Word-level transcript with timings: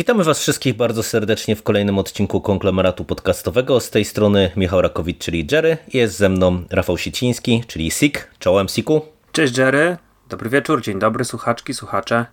Witamy 0.00 0.24
Was 0.24 0.40
wszystkich 0.40 0.76
bardzo 0.76 1.02
serdecznie 1.02 1.56
w 1.56 1.62
kolejnym 1.62 1.98
odcinku 1.98 2.40
konglomeratu 2.40 3.04
podcastowego. 3.04 3.80
Z 3.80 3.90
tej 3.90 4.04
strony 4.04 4.50
Michał 4.56 4.82
Rakowicz, 4.82 5.18
czyli 5.18 5.46
Jerry. 5.52 5.76
Jest 5.94 6.16
ze 6.16 6.28
mną 6.28 6.64
Rafał 6.70 6.98
Siciński, 6.98 7.64
czyli 7.66 7.90
Sik. 7.90 8.30
Czołem 8.38 8.68
Siku. 8.68 9.02
Cześć 9.32 9.58
Jerry. 9.58 9.96
Dobry 10.28 10.50
wieczór, 10.50 10.82
dzień 10.82 10.98
dobry 10.98 11.24
słuchaczki, 11.24 11.74
słuchacze. 11.74 12.26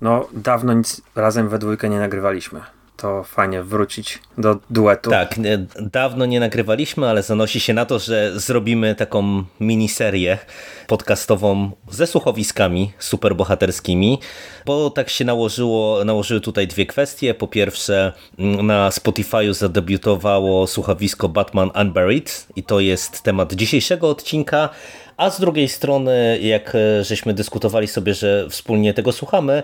No, 0.00 0.28
dawno 0.32 0.72
nic 0.72 1.02
razem 1.14 1.48
we 1.48 1.58
dwójkę 1.58 1.88
nie 1.88 1.98
nagrywaliśmy 1.98 2.60
to 2.96 3.24
fajnie 3.24 3.62
wrócić 3.62 4.18
do 4.38 4.58
duetu. 4.70 5.10
Tak, 5.10 5.34
dawno 5.80 6.26
nie 6.26 6.40
nagrywaliśmy, 6.40 7.08
ale 7.08 7.22
zanosi 7.22 7.60
się 7.60 7.74
na 7.74 7.86
to, 7.86 7.98
że 7.98 8.40
zrobimy 8.40 8.94
taką 8.94 9.44
miniserię 9.60 10.38
podcastową 10.86 11.70
ze 11.90 12.06
słuchowiskami 12.06 12.92
superbohaterskimi, 12.98 14.18
bo 14.66 14.90
tak 14.90 15.10
się 15.10 15.24
nałożyło, 15.24 16.04
nałożyły 16.04 16.40
tutaj 16.40 16.66
dwie 16.66 16.86
kwestie. 16.86 17.34
Po 17.34 17.48
pierwsze, 17.48 18.12
na 18.38 18.90
Spotify'u 18.90 19.54
zadebiutowało 19.54 20.66
słuchowisko 20.66 21.28
Batman 21.28 21.70
Unburied 21.80 22.46
i 22.56 22.62
to 22.62 22.80
jest 22.80 23.22
temat 23.22 23.54
dzisiejszego 23.54 24.08
odcinka, 24.08 24.68
a 25.16 25.30
z 25.30 25.40
drugiej 25.40 25.68
strony, 25.68 26.38
jak 26.42 26.74
e, 26.74 27.04
żeśmy 27.04 27.34
dyskutowali 27.34 27.86
sobie, 27.86 28.14
że 28.14 28.46
wspólnie 28.50 28.94
tego 28.94 29.12
słuchamy, 29.12 29.62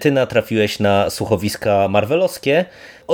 ty 0.00 0.12
natrafiłeś 0.12 0.80
na 0.80 1.10
słuchowiska 1.10 1.88
marvelowskie, 1.88 2.64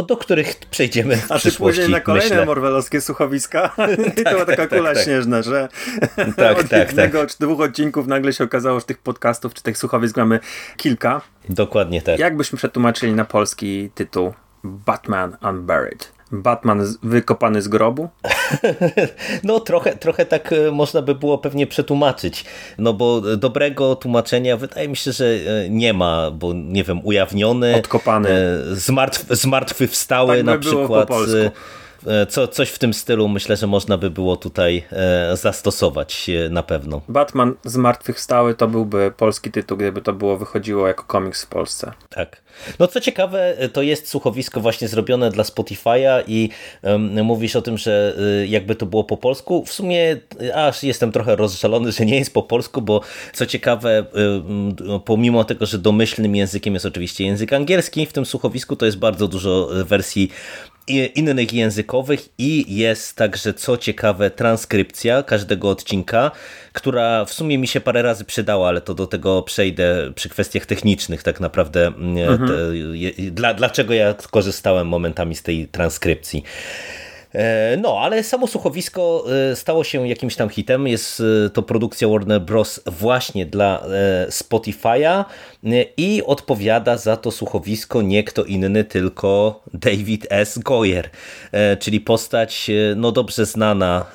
do 0.07 0.17
których 0.17 0.57
przejdziemy 0.71 1.17
w 1.17 1.33
A 1.33 1.39
ty 1.39 1.53
później 1.53 1.89
na 1.89 2.01
kolejne 2.01 2.29
myślę. 2.29 2.47
marvelowskie 2.47 3.01
słuchowiska. 3.01 3.75
I 4.19 4.23
to 4.25 4.31
była 4.31 4.45
taka 4.45 4.67
tak, 4.67 4.79
kula 4.79 4.95
tak, 4.95 5.05
śnieżna, 5.05 5.43
że 5.43 5.69
tak, 6.37 6.59
od 6.59 6.69
tak, 6.69 6.89
jednego 6.89 7.21
tak. 7.21 7.31
czy 7.31 7.37
dwóch 7.41 7.61
odcinków 7.61 8.07
nagle 8.07 8.33
się 8.33 8.45
okazało, 8.45 8.81
że 8.81 8.87
tych 8.87 8.99
podcastów 8.99 9.55
czy 9.55 9.63
tych 9.63 9.79
słuchowisk 9.79 10.17
mamy 10.17 10.41
kilka. 10.77 11.21
Dokładnie 11.49 12.03
tak. 12.03 12.19
Jak 12.19 12.37
byśmy 12.37 12.59
przetłumaczyli 12.59 13.13
na 13.13 13.25
polski 13.25 13.91
tytuł 13.95 14.33
Batman 14.65 15.37
Unburied? 15.43 16.13
Batman 16.33 16.87
wykopany 17.03 17.63
z 17.63 17.69
grobu? 17.69 18.09
No 19.45 19.61
trochę, 19.61 19.97
trochę 19.97 20.27
tak 20.27 20.53
e, 20.53 20.71
można 20.71 21.03
by 21.03 21.15
było 21.15 21.39
pewnie 21.39 21.67
przetłumaczyć, 21.67 22.45
no 22.79 22.93
bo 22.93 23.21
dobrego 23.21 23.97
tłumaczenia 23.97 24.57
wydaje 24.57 24.89
mi 24.89 24.97
się, 24.97 25.13
że 25.13 25.25
e, 25.25 25.69
nie 25.71 25.93
ma, 25.93 26.31
bo 26.31 26.53
nie 26.53 26.85
wiem, 26.85 27.01
ujawniony, 27.05 27.77
odkopany, 27.77 28.29
e, 28.31 28.77
zmartw, 28.77 29.27
zmartwychwstały 29.31 30.37
tak 30.37 30.47
na 30.47 30.59
przykład. 30.59 31.09
Po 31.09 31.15
polsku 31.15 31.37
E, 31.37 31.51
co, 32.29 32.49
coś 32.49 32.71
w 32.71 32.79
tym 32.79 32.95
stylu 32.95 33.29
myślę, 33.29 33.57
że 33.57 33.67
można 33.67 33.99
by 33.99 34.11
było 34.11 34.37
tutaj 34.37 34.85
e, 34.93 35.37
zastosować 35.37 36.31
na 36.51 36.63
pewno. 36.63 37.01
Batman 37.09 37.55
Zmartwychwstały 37.65 38.55
to 38.55 38.69
byłby 38.69 39.13
polski 39.17 39.51
tytuł, 39.51 39.77
gdyby 39.77 40.03
to 40.03 40.13
było 40.13 40.37
wychodziło 40.37 40.89
jako 40.89 41.05
komiks 41.05 41.45
w 41.45 41.47
Polsce. 41.47 41.93
Tak. 42.11 42.43
No 42.79 42.87
co 42.87 43.01
ciekawe, 43.01 43.57
to 43.73 43.83
jest 43.83 44.09
słuchowisko 44.09 44.61
właśnie 44.61 44.89
zrobione 44.89 45.31
dla 45.31 45.45
Spotify'a 45.45 46.23
i 46.27 46.49
um, 46.83 47.25
mówisz 47.25 47.57
o 47.57 47.63
tym, 47.63 47.79
że 47.79 48.17
e, 48.43 48.47
jakby 48.47 48.75
to 48.75 48.87
było 48.87 49.05
po 49.05 49.17
polsku. 49.17 49.65
W 49.65 49.73
sumie 49.73 50.17
aż 50.55 50.83
jestem 50.83 51.13
trochę 51.13 51.37
rozżalony, 51.37 51.93
że 51.93 52.07
nie 52.07 52.19
jest 52.19 52.35
po 52.35 52.43
polsku, 52.43 52.83
bo 52.83 53.01
co 53.33 53.47
ciekawe, 53.47 54.05
pomimo 55.05 55.45
tego, 55.45 55.67
że 55.67 55.79
domyślnym 55.79 56.37
językiem 56.37 56.75
jest 56.75 56.87
oczywiście 56.87 57.25
język 57.25 57.53
angielski, 57.53 58.07
w 58.07 58.13
tym 58.13 58.27
słuchowisku 58.27 58.77
to 58.77 58.87
jest 58.87 58.99
bardzo 58.99 59.29
dużo 59.29 59.69
wersji 59.85 60.31
innych 60.89 61.53
językowych 61.53 62.29
i 62.39 62.77
jest 62.77 63.17
także, 63.17 63.55
co 63.55 63.77
ciekawe, 63.77 64.31
transkrypcja 64.31 65.23
każdego 65.23 65.71
odcinka, 65.71 66.31
która 66.73 67.25
w 67.25 67.33
sumie 67.33 67.59
mi 67.59 67.69
się 67.69 67.81
parę 67.81 68.03
razy 68.03 68.25
przydała, 68.25 68.69
ale 68.69 68.81
to 68.81 68.95
do 68.95 69.07
tego 69.07 69.43
przejdę 69.43 70.13
przy 70.15 70.29
kwestiach 70.29 70.67
technicznych 70.67 71.23
tak 71.23 71.41
naprawdę, 71.41 71.87
mm, 71.87 72.19
mhm. 72.19 72.49
te, 72.49 73.31
dla, 73.31 73.55
dlaczego 73.55 73.95
ja 73.95 74.15
korzystałem 74.31 74.89
momentami 74.89 75.35
z 75.35 75.43
tej 75.43 75.69
transkrypcji. 75.69 76.45
E, 77.35 77.77
no, 77.77 77.99
ale 78.01 78.23
samo 78.23 78.47
słuchowisko 78.47 79.25
e, 79.53 79.57
stało 79.57 79.85
się 79.85 80.09
jakimś 80.09 80.37
tam 80.37 80.49
hitem. 80.49 80.89
Jest 80.89 81.23
e, 81.47 81.51
to 81.51 81.63
produkcja 81.63 82.09
Warner 82.09 82.41
Bros. 82.41 82.81
właśnie 82.87 83.47
dla 83.47 83.83
Spotify'a 84.29 85.25
i 85.97 86.23
odpowiada 86.27 86.97
za 86.97 87.17
to 87.17 87.31
słuchowisko 87.31 88.03
nie 88.03 88.25
kto 88.25 88.45
inny, 88.45 88.85
tylko 88.85 89.63
David 89.75 90.27
S. 90.31 90.59
Goyer, 90.59 91.11
czyli 91.79 92.01
postać 92.01 92.71
no 92.97 93.13
dobrze 93.13 93.47
znana 93.47 94.07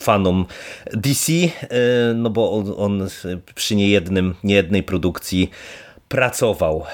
fanom 0.00 0.46
DC, 0.92 1.32
no 2.14 2.30
bo 2.30 2.52
on, 2.76 3.08
przy 3.54 3.76
niejednym, 3.76 4.34
niejednej 4.44 4.82
produkcji 4.82 5.50
pracował. 6.08 6.84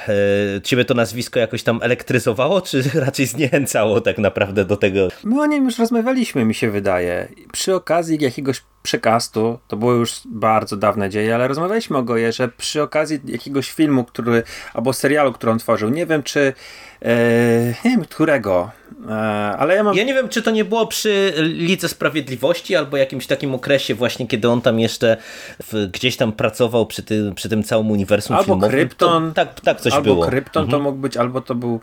E, 0.57 0.61
ciebie 0.61 0.85
to 0.85 0.95
nazwisko 0.95 1.41
jakoś 1.41 1.63
tam 1.63 1.81
elektryzowało, 1.83 2.61
czy 2.61 2.83
raczej 3.07 3.27
zniechęcało 3.27 4.01
tak 4.01 4.19
naprawdę 4.19 4.65
do 4.65 4.77
tego? 4.77 5.09
My 5.25 5.43
o 5.43 5.47
nim 5.47 5.65
już 5.65 5.79
rozmawialiśmy, 5.79 6.45
mi 6.45 6.55
się 6.55 6.71
wydaje. 6.71 7.29
Przy 7.53 7.75
okazji 7.75 8.19
jakiegoś 8.21 8.63
przekastu, 8.83 9.59
to 9.69 9.77
było 9.77 9.93
już 9.93 10.21
bardzo 10.25 10.77
dawne 10.77 11.11
dzieje, 11.11 11.35
ale 11.35 11.49
rozmawialiśmy 11.49 11.97
o 11.99 12.03
Gojerze 12.03 12.49
przy 12.49 12.83
okazji 12.83 13.21
jakiegoś 13.25 13.73
filmu, 13.73 14.05
który, 14.05 14.43
albo 14.75 14.93
serialu, 14.93 15.33
który 15.33 15.53
on 15.53 15.59
tworzył. 15.59 15.89
Nie 15.91 16.07
wiem, 16.07 16.23
czy 16.23 16.53
e, 17.03 17.17
nie 17.85 17.91
wiem, 17.91 18.05
którego, 18.05 18.71
ale 19.59 19.77
ja 19.77 19.83
mam... 19.83 19.97
Ja 19.97 20.05
nie 20.05 20.15
wiem, 20.15 20.29
czy 20.29 20.43
to 20.43 20.51
nie 20.51 20.65
było 20.65 20.87
przy 20.87 21.33
Lidze 21.37 21.89
Sprawiedliwości, 21.89 22.77
albo 22.77 22.97
jakimś 22.97 23.27
takim 23.27 23.55
okresie 23.55 23.95
właśnie, 23.95 24.29
kiedy 24.29 24.49
on 24.49 24.61
tam 24.61 24.81
jeszcze 24.81 25.17
w, 25.63 25.87
gdzieś 25.93 26.17
tam 26.17 26.33
pracował 26.33 26.87
przy 26.87 27.03
tym, 27.03 27.35
przy 27.35 27.49
tym 27.49 27.63
całym 27.63 27.91
uniwersum 27.91 28.37
albo 28.37 28.45
filmowym. 28.45 28.71
Krypton, 28.71 29.29
to, 29.29 29.35
tak, 29.35 29.61
tak 29.61 29.81
coś 29.81 29.93
albo 29.93 30.05
było. 30.05 30.25
Albo 30.25 30.31
Krypton 30.31 30.65
mhm. 30.65 30.71
to 30.71 30.85
mógł 30.85 30.99
być, 30.99 31.17
albo 31.17 31.41
to 31.41 31.55
był 31.55 31.81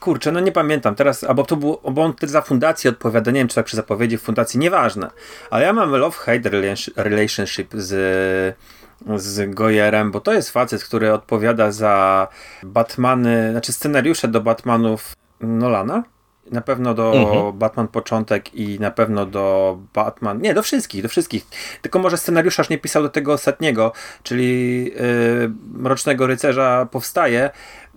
kurczę, 0.00 0.32
no 0.32 0.40
nie 0.40 0.52
pamiętam 0.52 0.94
teraz, 0.94 1.24
albo 1.24 1.44
to 1.44 1.56
był, 1.56 1.78
bo 1.90 2.02
on 2.02 2.14
za 2.22 2.42
fundację 2.42 2.90
odpowiada, 2.90 3.30
nie 3.30 3.40
wiem 3.40 3.48
czy 3.48 3.54
tak 3.54 3.66
przy 3.66 3.76
zapowiedzi 3.76 4.18
w 4.18 4.22
fundacji, 4.22 4.60
nieważne, 4.60 5.10
ale 5.50 5.64
ja 5.64 5.72
mam 5.72 5.90
love-hate 5.90 6.50
relationship 6.96 7.74
z 7.74 8.56
z 9.16 9.54
Goyerem, 9.54 10.10
bo 10.10 10.20
to 10.20 10.32
jest 10.32 10.50
facet, 10.50 10.84
który 10.84 11.12
odpowiada 11.12 11.72
za 11.72 12.28
Batmany, 12.62 13.50
znaczy 13.50 13.72
scenariusze 13.72 14.28
do 14.28 14.40
Batmanów 14.40 15.16
Nolana. 15.40 16.02
Na 16.50 16.60
pewno 16.60 16.94
do 16.94 17.12
mhm. 17.12 17.58
Batman 17.58 17.88
Początek 17.88 18.54
i 18.54 18.80
na 18.80 18.90
pewno 18.90 19.26
do 19.26 19.78
Batman. 19.94 20.40
Nie, 20.40 20.54
do 20.54 20.62
wszystkich, 20.62 21.02
do 21.02 21.08
wszystkich. 21.08 21.46
Tylko 21.82 21.98
może 21.98 22.16
scenariuszarz 22.16 22.68
nie 22.68 22.78
pisał 22.78 23.02
do 23.02 23.08
tego 23.08 23.32
ostatniego, 23.32 23.92
czyli 24.22 24.84
yy, 24.84 25.50
Mrocznego 25.72 26.26
Rycerza 26.26 26.88
powstaje, 26.90 27.50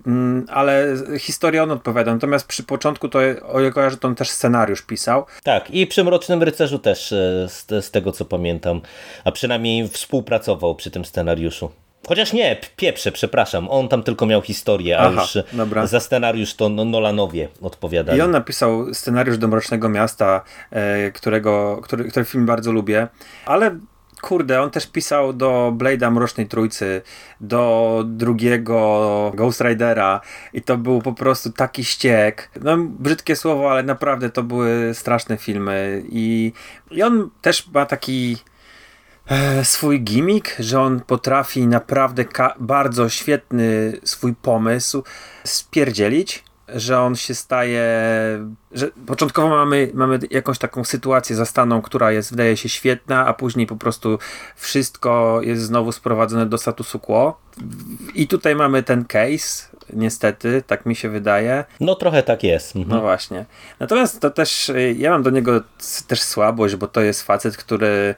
Mm, 0.06 0.46
ale 0.48 0.96
historię 1.18 1.62
on 1.62 1.70
odpowiada. 1.70 2.14
Natomiast 2.14 2.46
przy 2.46 2.62
początku 2.62 3.08
to 3.08 3.18
o 3.48 3.60
ile 3.60 3.70
kojarzę, 3.70 3.96
to 3.96 4.08
on 4.08 4.14
też 4.14 4.30
scenariusz 4.30 4.82
pisał. 4.82 5.24
Tak, 5.42 5.70
i 5.70 5.86
przy 5.86 6.04
Mrocznym 6.04 6.42
Rycerzu 6.42 6.78
też, 6.78 7.12
e, 7.12 7.48
z, 7.48 7.84
z 7.84 7.90
tego 7.90 8.12
co 8.12 8.24
pamiętam, 8.24 8.80
a 9.24 9.32
przynajmniej 9.32 9.88
współpracował 9.88 10.74
przy 10.74 10.90
tym 10.90 11.04
scenariuszu. 11.04 11.70
Chociaż 12.08 12.32
nie, 12.32 12.56
pieprze, 12.76 13.12
przepraszam, 13.12 13.68
on 13.70 13.88
tam 13.88 14.02
tylko 14.02 14.26
miał 14.26 14.42
historię, 14.42 14.98
a 14.98 15.00
Aha, 15.00 15.20
już 15.20 15.44
dobra. 15.52 15.86
za 15.86 16.00
scenariusz 16.00 16.54
to 16.54 16.68
Nolanowie 16.68 17.48
odpowiadali. 17.60 18.18
I 18.18 18.22
on 18.22 18.30
napisał 18.30 18.94
scenariusz 18.94 19.38
do 19.38 19.48
Mrocznego 19.48 19.88
Miasta, 19.88 20.42
e, 20.70 21.10
którego, 21.10 21.80
który, 21.82 22.04
który 22.04 22.24
film 22.24 22.46
bardzo 22.46 22.72
lubię, 22.72 23.08
ale 23.46 23.78
kurde, 24.22 24.62
on 24.62 24.70
też 24.70 24.86
pisał 24.86 25.32
do 25.32 25.74
Blade'a 25.76 26.12
Mrocznej 26.12 26.46
Trójcy, 26.46 27.02
do 27.40 28.04
drugiego 28.06 29.32
Ghost 29.34 29.60
Ridera 29.60 30.20
i 30.52 30.62
to 30.62 30.78
był 30.78 31.02
po 31.02 31.12
prostu 31.12 31.52
taki 31.52 31.84
ściek. 31.84 32.50
No, 32.62 32.76
brzydkie 32.78 33.36
słowo, 33.36 33.70
ale 33.70 33.82
naprawdę 33.82 34.30
to 34.30 34.42
były 34.42 34.94
straszne 34.94 35.36
filmy 35.36 36.02
i, 36.08 36.52
i 36.90 37.02
on 37.02 37.30
też 37.40 37.68
ma 37.74 37.86
taki 37.86 38.36
swój 39.62 40.00
gimmick, 40.00 40.56
że 40.58 40.80
on 40.80 41.00
potrafi 41.00 41.66
naprawdę 41.66 42.24
bardzo 42.60 43.08
świetny 43.08 43.92
swój 44.04 44.34
pomysł 44.34 45.02
spierdzielić 45.44 46.44
że 46.74 47.00
on 47.00 47.16
się 47.16 47.34
staje, 47.34 47.84
że 48.72 48.88
początkowo 49.06 49.48
mamy, 49.48 49.90
mamy 49.94 50.18
jakąś 50.30 50.58
taką 50.58 50.84
sytuację 50.84 51.36
zastaną, 51.36 51.82
która 51.82 52.12
jest, 52.12 52.30
wydaje 52.30 52.56
się 52.56 52.68
świetna, 52.68 53.26
a 53.26 53.34
później 53.34 53.66
po 53.66 53.76
prostu 53.76 54.18
wszystko 54.56 55.40
jest 55.42 55.62
znowu 55.62 55.92
sprowadzone 55.92 56.46
do 56.46 56.58
statusu 56.58 56.98
quo. 56.98 57.40
I 58.14 58.28
tutaj 58.28 58.56
mamy 58.56 58.82
ten 58.82 59.04
case, 59.04 59.68
niestety, 59.92 60.62
tak 60.66 60.86
mi 60.86 60.96
się 60.96 61.08
wydaje. 61.08 61.64
No 61.80 61.94
trochę 61.94 62.22
tak 62.22 62.42
jest. 62.42 62.76
Mhm. 62.76 62.96
No 62.96 63.00
właśnie. 63.00 63.44
Natomiast 63.80 64.20
to 64.20 64.30
też, 64.30 64.72
ja 64.96 65.10
mam 65.10 65.22
do 65.22 65.30
niego 65.30 65.60
też 66.06 66.22
słabość, 66.22 66.76
bo 66.76 66.88
to 66.88 67.00
jest 67.00 67.22
facet, 67.22 67.56
który 67.56 68.14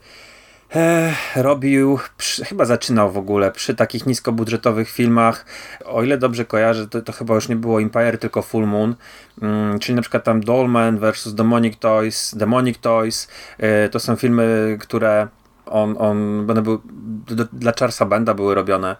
robił, 1.36 1.98
przy, 2.16 2.44
chyba 2.44 2.64
zaczynał 2.64 3.12
w 3.12 3.18
ogóle 3.18 3.52
przy 3.52 3.74
takich 3.74 4.06
niskobudżetowych 4.06 4.90
filmach. 4.90 5.46
O 5.84 6.02
ile 6.02 6.18
dobrze 6.18 6.44
kojarzę, 6.44 6.88
to, 6.88 7.02
to 7.02 7.12
chyba 7.12 7.34
już 7.34 7.48
nie 7.48 7.56
było 7.56 7.80
Empire, 7.80 8.18
tylko 8.18 8.42
Full 8.42 8.66
Moon. 8.66 8.94
Mm, 9.42 9.78
czyli 9.78 9.96
na 9.96 10.02
przykład 10.02 10.24
tam 10.24 10.40
Dolman 10.40 10.98
vs. 10.98 11.34
Demonic 11.34 11.78
Toys, 11.78 12.34
Demonic 12.36 12.78
Toys. 12.78 13.28
E, 13.58 13.88
to 13.88 14.00
są 14.00 14.16
filmy, 14.16 14.76
które 14.80 15.28
on, 15.66 15.96
on, 15.98 16.50
one 16.50 16.62
były 16.62 16.78
dla 17.52 17.72
Charlesa 17.78 18.06
Benda 18.06 18.34
były 18.34 18.54
robione, 18.54 18.96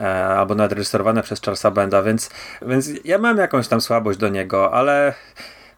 e, 0.00 0.26
albo 0.26 0.54
nawet 0.54 0.72
reżyserowane 0.72 1.22
przez 1.22 1.40
Charlesa 1.40 1.70
Benda, 1.70 2.02
więc, 2.02 2.30
więc 2.62 2.90
ja 3.04 3.18
mam 3.18 3.36
jakąś 3.36 3.68
tam 3.68 3.80
słabość 3.80 4.18
do 4.18 4.28
niego, 4.28 4.72
ale 4.72 5.14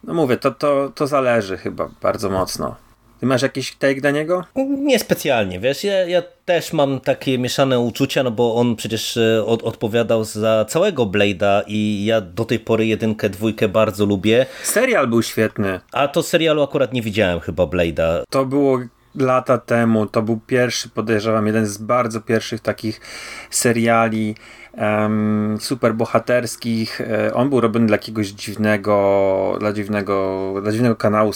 no 0.04 0.14
mówię, 0.14 0.36
to, 0.36 0.50
to, 0.50 0.92
to 0.94 1.06
zależy 1.06 1.56
chyba 1.56 1.88
bardzo 2.02 2.30
mocno. 2.30 2.89
Ty 3.20 3.26
masz 3.26 3.42
jakiś 3.42 3.76
take 3.76 4.00
dla 4.00 4.10
niego? 4.10 4.44
Niespecjalnie, 4.84 5.60
wiesz, 5.60 5.84
ja, 5.84 5.92
ja 5.92 6.22
też 6.44 6.72
mam 6.72 7.00
takie 7.00 7.38
mieszane 7.38 7.80
uczucia, 7.80 8.22
no 8.22 8.30
bo 8.30 8.54
on 8.54 8.76
przecież 8.76 9.16
e, 9.16 9.44
od, 9.46 9.62
odpowiadał 9.62 10.24
za 10.24 10.64
całego 10.68 11.06
Blade'a 11.06 11.62
i 11.66 12.04
ja 12.04 12.20
do 12.20 12.44
tej 12.44 12.58
pory 12.58 12.86
jedynkę, 12.86 13.30
dwójkę 13.30 13.68
bardzo 13.68 14.06
lubię. 14.06 14.46
Serial 14.62 15.08
był 15.08 15.22
świetny. 15.22 15.80
A 15.92 16.08
to 16.08 16.22
serialu 16.22 16.62
akurat 16.62 16.92
nie 16.92 17.02
widziałem 17.02 17.40
chyba 17.40 17.64
Blade'a. 17.64 18.22
To 18.30 18.46
było 18.46 18.78
lata 19.14 19.58
temu, 19.58 20.06
to 20.06 20.22
był 20.22 20.40
pierwszy, 20.46 20.88
podejrzewam, 20.88 21.46
jeden 21.46 21.66
z 21.66 21.78
bardzo 21.78 22.20
pierwszych 22.20 22.60
takich 22.60 23.00
seriali 23.50 24.34
um, 24.72 25.58
superbohaterskich. 25.60 27.00
E, 27.00 27.34
on 27.34 27.50
był 27.50 27.60
robiony 27.60 27.86
dla 27.86 27.94
jakiegoś 27.94 28.26
dziwnego, 28.26 29.56
dla 29.60 29.72
dziwnego, 29.72 30.54
dla 30.62 30.72
dziwnego 30.72 30.96
kanału, 30.96 31.32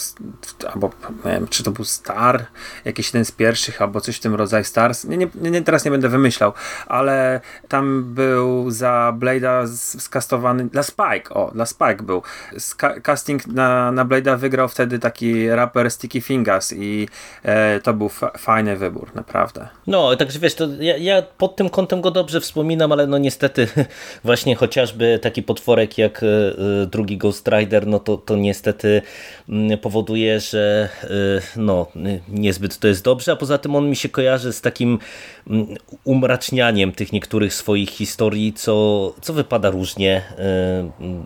albo 0.73 0.89
nie 1.25 1.31
wiem, 1.31 1.47
czy 1.47 1.63
to 1.63 1.71
był 1.71 1.85
Star, 1.85 2.45
jakiś 2.85 3.07
jeden 3.07 3.25
z 3.25 3.31
pierwszych, 3.31 3.81
albo 3.81 4.01
coś 4.01 4.17
w 4.17 4.19
tym 4.19 4.35
rodzaju 4.35 4.63
Stars. 4.63 5.03
Nie, 5.03 5.17
nie, 5.17 5.51
nie 5.51 5.61
teraz 5.61 5.85
nie 5.85 5.91
będę 5.91 6.09
wymyślał, 6.09 6.53
ale 6.87 7.41
tam 7.67 8.03
był 8.13 8.71
za 8.71 9.13
Blade'a 9.19 9.67
skastowany, 9.99 10.65
dla 10.65 10.83
Spike, 10.83 11.29
o, 11.29 11.51
dla 11.51 11.65
Spike 11.65 12.03
był. 12.03 12.21
Ska 12.57 13.01
casting 13.01 13.47
na, 13.47 13.91
na 13.91 14.05
Blade'a 14.05 14.37
wygrał 14.37 14.67
wtedy 14.67 14.99
taki 14.99 15.49
raper 15.49 15.91
Sticky 15.91 16.21
Fingers 16.21 16.73
i 16.73 17.09
e, 17.43 17.79
to 17.79 17.93
był 17.93 18.09
fajny 18.37 18.77
wybór, 18.77 19.15
naprawdę. 19.15 19.67
No, 19.87 20.15
także 20.15 20.39
wiesz, 20.39 20.55
to 20.55 20.67
ja, 20.79 20.97
ja 20.97 21.21
pod 21.21 21.55
tym 21.55 21.69
kątem 21.69 22.01
go 22.01 22.11
dobrze 22.11 22.41
wspominam, 22.41 22.91
ale 22.91 23.07
no 23.07 23.17
niestety 23.25 23.67
właśnie 24.23 24.55
chociażby 24.55 25.19
taki 25.21 25.43
potworek 25.43 25.97
jak 25.97 26.23
e, 26.23 26.27
e, 26.27 26.85
drugi 26.85 27.17
Ghost 27.17 27.47
Rider, 27.47 27.87
no 27.87 27.99
to, 27.99 28.17
to 28.17 28.35
niestety 28.35 29.01
mm, 29.49 29.77
powoduje, 29.77 30.39
że 30.39 30.89
e, 31.03 31.07
no, 31.55 31.87
niezbyt 32.29 32.79
to 32.79 32.87
jest 32.87 33.03
dobrze, 33.03 33.31
a 33.31 33.35
poza 33.35 33.57
tym 33.57 33.75
on 33.75 33.89
mi 33.89 33.95
się 33.95 34.09
kojarzy 34.09 34.53
z 34.53 34.61
takim 34.61 34.99
mm, 35.47 35.67
umracznianiem 36.03 36.91
tych 36.91 37.13
niektórych 37.13 37.53
swoich 37.53 37.89
historii, 37.89 38.53
co, 38.53 39.13
co 39.21 39.33
wypada 39.33 39.69
różnie, 39.69 40.21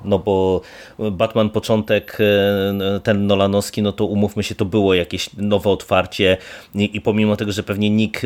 no 0.06 0.20
bo 0.20 0.62
Batman 1.12 1.50
początek, 1.50 2.18
ten 3.04 3.28
Nolanowski, 3.28 3.82
no 3.82 3.92
to 3.92 4.06
umówmy 4.06 4.44
się, 4.44 4.56
to 4.56 4.66
było 4.66 4.94
jakieś 4.94 5.30
nowe 5.38 5.70
otwarcie 5.70 6.38
i, 6.76 7.02
pomimo 7.02 7.36
tego, 7.36 7.52
że 7.52 7.64
pewnie 7.64 7.90
nikt 7.90 8.22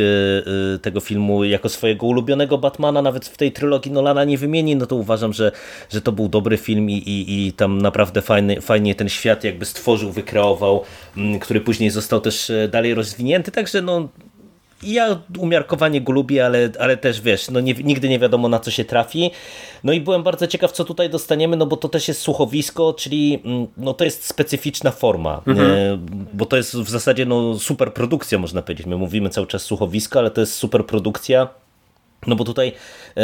tego 0.81 0.99
filmu 0.99 1.43
jako 1.43 1.69
swojego 1.69 2.05
ulubionego 2.05 2.57
Batmana 2.57 3.01
nawet 3.01 3.25
w 3.25 3.37
tej 3.37 3.51
trylogii 3.63 3.91
Nolana 3.91 4.23
nie 4.23 4.37
wymieni, 4.37 4.75
no 4.75 4.85
to 4.85 4.95
uważam, 4.95 5.33
że, 5.33 5.51
że 5.89 6.01
to 6.01 6.11
był 6.11 6.27
dobry 6.27 6.57
film 6.57 6.89
i, 6.89 6.93
i, 6.93 7.47
i 7.47 7.53
tam 7.53 7.81
naprawdę 7.81 8.21
fajny, 8.21 8.61
fajnie 8.61 8.95
ten 8.95 9.09
świat 9.09 9.43
jakby 9.43 9.65
stworzył, 9.65 10.11
wykreował, 10.11 10.83
mm, 11.17 11.39
który 11.39 11.61
później 11.61 11.89
został 11.89 12.21
też 12.21 12.49
e, 12.49 12.67
dalej 12.67 12.93
rozwinięty, 12.93 13.51
także 13.51 13.81
no 13.81 14.09
ja 14.83 15.19
umiarkowanie 15.37 16.01
go 16.01 16.11
lubię, 16.11 16.45
ale, 16.45 16.69
ale 16.79 16.97
też 16.97 17.21
wiesz, 17.21 17.49
no 17.51 17.59
nie, 17.59 17.73
nigdy 17.73 18.09
nie 18.09 18.19
wiadomo 18.19 18.49
na 18.49 18.59
co 18.59 18.71
się 18.71 18.85
trafi. 18.85 19.31
No 19.83 19.93
i 19.93 20.01
byłem 20.01 20.23
bardzo 20.23 20.47
ciekaw, 20.47 20.71
co 20.71 20.83
tutaj 20.83 21.09
dostaniemy, 21.09 21.57
no 21.57 21.65
bo 21.65 21.77
to 21.77 21.89
też 21.89 22.07
jest 22.07 22.21
słuchowisko, 22.21 22.93
czyli 22.93 23.41
mm, 23.45 23.67
no 23.77 23.93
to 23.93 24.05
jest 24.05 24.25
specyficzna 24.25 24.91
forma, 24.91 25.41
mhm. 25.47 25.71
E, 25.71 25.97
bo 26.33 26.45
to 26.45 26.57
jest 26.57 26.75
w 26.75 26.89
zasadzie 26.89 27.25
no 27.25 27.59
super 27.59 27.93
produkcja, 27.93 28.39
można 28.39 28.61
powiedzieć. 28.61 28.87
My 28.87 28.97
mówimy 28.97 29.29
cały 29.29 29.47
czas 29.47 29.61
słuchowisko, 29.61 30.19
ale 30.19 30.31
to 30.31 30.41
jest 30.41 30.53
super 30.53 30.85
produkcja 30.85 31.62
no 32.27 32.35
bo 32.35 32.43
tutaj 32.43 32.71
e, 33.17 33.21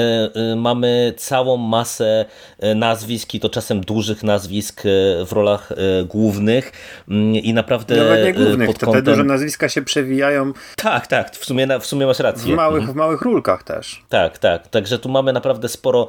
e, 0.51 0.55
mamy 0.55 1.13
całą 1.17 1.57
masę 1.57 2.25
e, 2.59 2.75
nazwisk 2.75 3.33
i 3.33 3.39
to 3.39 3.49
czasem 3.49 3.81
dużych 3.81 4.23
nazwisk 4.23 4.83
w 5.25 5.31
rolach 5.31 5.69
głównych 6.05 6.71
mm, 7.09 7.35
i 7.35 7.53
naprawdę 7.53 7.95
Nawet 7.95 8.25
nie 8.25 8.33
głównych, 8.33 8.67
pod 8.67 8.77
kątem... 8.77 9.05
te 9.05 9.11
duże 9.11 9.23
nazwiska 9.23 9.69
się 9.69 9.81
przewijają. 9.81 10.53
Tak, 10.75 11.07
tak, 11.07 11.35
w 11.35 11.45
sumie, 11.45 11.79
w 11.79 11.85
sumie 11.85 12.05
masz 12.05 12.19
rację. 12.19 12.53
W 12.53 12.55
małych, 12.55 12.79
mhm. 12.79 12.93
w 12.93 12.97
małych 12.97 13.21
rulkach 13.21 13.63
też. 13.63 14.03
Tak, 14.09 14.37
tak, 14.37 14.67
także 14.67 14.99
tu 14.99 15.09
mamy 15.09 15.33
naprawdę 15.33 15.69
sporo, 15.69 16.07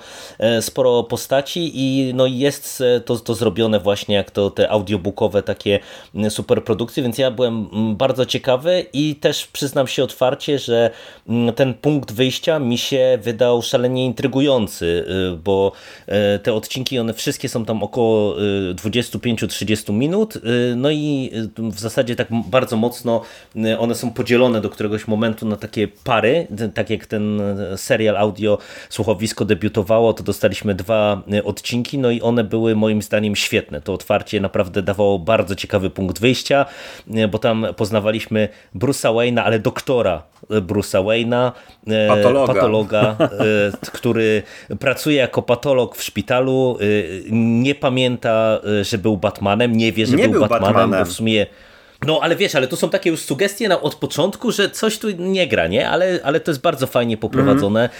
sporo 0.60 1.02
postaci 1.02 1.70
i 1.74 2.14
no 2.14 2.26
jest 2.26 2.82
to, 3.04 3.16
to 3.16 3.34
zrobione 3.34 3.80
właśnie 3.80 4.14
jak 4.14 4.30
to 4.30 4.50
te 4.50 4.70
audiobookowe 4.70 5.42
takie 5.42 5.78
super 6.28 6.64
produkcje, 6.64 7.02
więc 7.02 7.18
ja 7.18 7.30
byłem 7.30 7.68
bardzo 7.96 8.26
ciekawy 8.26 8.86
i 8.92 9.16
też 9.16 9.46
przyznam 9.46 9.86
się 9.86 10.04
otwarcie, 10.04 10.58
że 10.58 10.90
ten 11.56 11.74
punkt 11.74 12.12
wyjścia 12.12 12.58
mi 12.58 12.78
się 12.80 13.18
wydał 13.22 13.62
szalenie 13.62 14.04
intrygujący, 14.04 15.04
y, 15.34 15.36
bo 15.36 15.72
y, 16.08 16.38
te 16.38 16.54
odcinki, 16.54 16.98
one 16.98 17.14
wszystkie 17.14 17.48
są 17.48 17.64
tam 17.64 17.82
około 17.82 18.36
25-30 18.74 19.90
y, 19.90 19.92
minut, 19.92 20.34
no 20.76 20.90
i 20.90 21.30
w 21.58 21.80
zasadzie 21.80 22.16
tak 22.16 22.28
bardzo 22.30 22.76
mocno 22.76 23.22
one 23.78 23.94
są 23.94 24.10
podzielone 24.10 24.60
do 24.60 24.70
któregoś 24.70 25.08
momentu 25.08 25.46
na 25.46 25.56
takie 25.56 25.88
pary, 25.88 26.46
tak 26.74 26.90
jak 26.90 27.06
ten 27.06 27.40
serial 27.76 28.16
audio 28.16 28.58
słuchowisko 28.88 29.44
debiutowało, 29.44 30.12
to 30.12 30.22
dostaliśmy 30.22 30.74
dwa 30.74 31.22
odcinki, 31.44 31.98
no 31.98 32.10
i 32.10 32.20
one 32.20 32.44
były 32.44 32.76
moim 32.76 33.02
zdaniem 33.02 33.36
świetne. 33.36 33.80
To 33.80 33.94
otwarcie 33.94 34.40
naprawdę 34.40 34.82
dawało 34.82 35.18
bardzo 35.18 35.54
ciekawy 35.54 35.90
punkt 35.90 36.20
wyjścia, 36.20 36.66
bo 37.30 37.38
tam 37.38 37.66
poznawaliśmy 37.76 38.48
Bruce'a 38.74 39.14
Wayne'a, 39.14 39.40
ale 39.40 39.58
doktora 39.58 40.22
Bruce'a 40.48 41.04
Wayne'a, 41.04 41.52
patologa. 42.08 42.54
patologa, 42.54 42.69
e, 42.78 43.26
który 43.92 44.42
pracuje 44.78 45.16
jako 45.16 45.42
patolog 45.42 45.96
w 45.96 46.02
szpitalu, 46.02 46.78
e, 46.80 46.84
nie 47.30 47.74
pamięta, 47.74 48.60
e, 48.80 48.84
że 48.84 48.98
był 48.98 49.16
Batmanem, 49.16 49.76
nie 49.76 49.92
wie, 49.92 50.06
że 50.06 50.16
nie 50.16 50.22
był, 50.22 50.32
był 50.32 50.40
Batmanem, 50.40 50.74
Batmanem, 50.74 51.04
bo 51.04 51.10
w 51.10 51.12
sumie 51.12 51.46
no, 52.06 52.20
ale 52.22 52.36
wiesz, 52.36 52.54
ale 52.54 52.68
to 52.68 52.76
są 52.76 52.90
takie 52.90 53.10
już 53.10 53.20
sugestie 53.20 53.68
na, 53.68 53.80
od 53.80 53.94
początku, 53.94 54.52
że 54.52 54.70
coś 54.70 54.98
tu 54.98 55.10
nie 55.10 55.48
gra, 55.48 55.66
nie? 55.66 55.88
Ale, 55.88 56.20
ale 56.22 56.40
to 56.40 56.50
jest 56.50 56.60
bardzo 56.60 56.86
fajnie 56.86 57.16
poprowadzone. 57.16 57.80
Mm. 57.80 57.90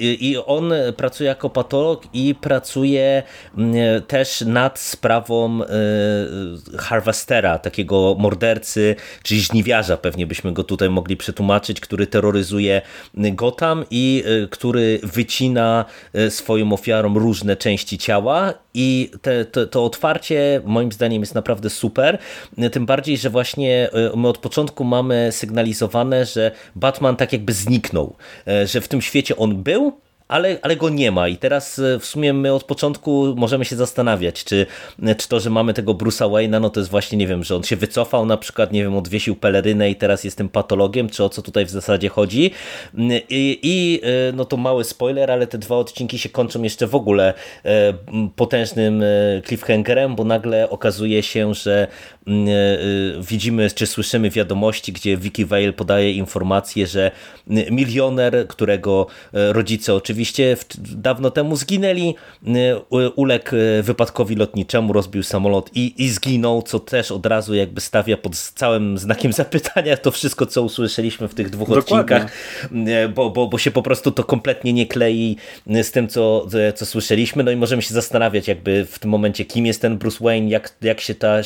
I 0.00 0.36
on 0.46 0.72
pracuje 0.96 1.28
jako 1.28 1.50
patolog 1.50 2.02
i 2.12 2.34
pracuje 2.34 3.22
mm, 3.58 4.02
też 4.02 4.40
nad 4.40 4.78
sprawą 4.78 5.62
e, 5.62 5.66
Harvestera, 6.78 7.58
takiego 7.58 8.16
mordercy, 8.18 8.96
czyli 9.22 9.40
żniwiarza, 9.40 9.96
pewnie 9.96 10.26
byśmy 10.26 10.52
go 10.52 10.64
tutaj 10.64 10.90
mogli 10.90 11.16
przetłumaczyć, 11.16 11.80
który 11.80 12.06
terroryzuje 12.06 12.82
Gotham 13.14 13.84
i 13.90 14.24
e, 14.44 14.48
który 14.48 15.00
wycina 15.02 15.84
swoim 16.28 16.72
ofiarom 16.72 17.18
różne 17.18 17.56
części 17.56 17.98
ciała 17.98 18.54
i 18.74 19.10
te, 19.22 19.44
to 19.44 19.84
otwarcie 19.84 20.60
moim 20.64 20.92
zdaniem 20.92 21.22
jest 21.22 21.34
naprawdę 21.34 21.70
super. 21.70 22.18
Tym 22.72 22.86
bardziej 22.86 23.09
bardziej, 23.10 23.22
że 23.22 23.30
właśnie 23.30 23.90
e, 23.92 24.16
my 24.16 24.28
od 24.28 24.38
początku 24.38 24.84
mamy 24.84 25.28
sygnalizowane, 25.32 26.26
że 26.26 26.50
Batman 26.76 27.16
tak 27.16 27.32
jakby 27.32 27.52
zniknął, 27.52 28.16
e, 28.46 28.66
że 28.66 28.80
w 28.80 28.88
tym 28.88 29.02
świecie 29.02 29.36
on 29.36 29.62
był, 29.62 30.00
ale, 30.30 30.58
ale 30.62 30.76
go 30.76 30.88
nie 30.88 31.10
ma. 31.10 31.28
I 31.28 31.36
teraz 31.36 31.78
e, 31.78 31.98
w 31.98 32.04
sumie 32.04 32.32
my 32.32 32.54
od 32.54 32.64
początku 32.64 33.34
możemy 33.36 33.64
się 33.64 33.76
zastanawiać, 33.76 34.44
czy, 34.44 34.66
czy 35.18 35.28
to, 35.28 35.40
że 35.40 35.50
mamy 35.50 35.74
tego 35.74 35.94
Bruce'a 35.94 36.30
Wayne'a, 36.30 36.60
no 36.60 36.70
to 36.70 36.80
jest 36.80 36.90
właśnie, 36.90 37.18
nie 37.18 37.26
wiem, 37.26 37.44
że 37.44 37.56
on 37.56 37.62
się 37.62 37.76
wycofał 37.76 38.26
na 38.26 38.36
przykład, 38.36 38.72
nie 38.72 38.82
wiem, 38.82 38.96
odwiesił 38.96 39.36
pelerynę 39.36 39.90
i 39.90 39.96
teraz 39.96 40.24
jest 40.24 40.36
tym 40.36 40.48
patologiem, 40.48 41.08
czy 41.08 41.24
o 41.24 41.28
co 41.28 41.42
tutaj 41.42 41.66
w 41.66 41.70
zasadzie 41.70 42.08
chodzi. 42.08 42.50
I, 43.28 43.58
i 43.62 44.00
e, 44.02 44.32
no 44.32 44.44
to 44.44 44.56
mały 44.56 44.84
spoiler, 44.84 45.30
ale 45.30 45.46
te 45.46 45.58
dwa 45.58 45.76
odcinki 45.76 46.18
się 46.18 46.28
kończą 46.28 46.62
jeszcze 46.62 46.86
w 46.86 46.94
ogóle 46.94 47.34
potężnym 48.36 49.02
cliffhangerem, 49.46 50.16
bo 50.16 50.24
nagle 50.24 50.70
okazuje 50.70 51.22
się, 51.22 51.54
że 51.54 51.86
widzimy, 53.20 53.70
czy 53.70 53.86
słyszymy 53.86 54.30
wiadomości, 54.30 54.92
gdzie 54.92 55.16
Vicky 55.16 55.46
Vale 55.46 55.72
podaje 55.72 56.12
informację, 56.12 56.86
że 56.86 57.10
milioner, 57.70 58.46
którego 58.48 59.06
rodzice 59.32 59.94
oczywiście 59.94 60.56
dawno 60.78 61.30
temu 61.30 61.56
zginęli. 61.56 62.14
Uległ 63.16 63.50
wypadkowi 63.82 64.36
lotniczemu, 64.36 64.92
rozbił 64.92 65.22
samolot 65.22 65.70
i, 65.74 66.04
i 66.04 66.08
zginął, 66.08 66.62
co 66.62 66.80
też 66.80 67.10
od 67.10 67.26
razu 67.26 67.54
jakby 67.54 67.80
stawia 67.80 68.16
pod 68.16 68.36
całym 68.36 68.98
znakiem 68.98 69.32
zapytania 69.42 69.96
to 69.96 70.10
wszystko, 70.10 70.46
co 70.46 70.62
usłyszeliśmy 70.62 71.28
w 71.28 71.34
tych 71.34 71.50
dwóch 71.50 71.68
Dokładnie. 71.68 72.16
odcinkach, 72.16 72.32
bo, 73.14 73.30
bo, 73.30 73.46
bo 73.46 73.58
się 73.58 73.70
po 73.70 73.82
prostu 73.82 74.10
to 74.10 74.24
kompletnie 74.24 74.72
nie 74.72 74.86
klei 74.86 75.36
z 75.82 75.90
tym, 75.90 76.08
co, 76.08 76.46
co 76.74 76.86
słyszeliśmy. 76.86 77.44
No 77.44 77.50
i 77.50 77.56
możemy 77.56 77.82
się 77.82 77.94
zastanawiać 77.94 78.48
jakby 78.48 78.84
w 78.84 78.98
tym 78.98 79.10
momencie, 79.10 79.44
kim 79.44 79.66
jest 79.66 79.82
ten 79.82 79.98
Bruce 79.98 80.24
Wayne, 80.24 80.48
jak, 80.48 80.74
jak 80.82 81.00
się 81.00 81.14
ta, 81.14 81.40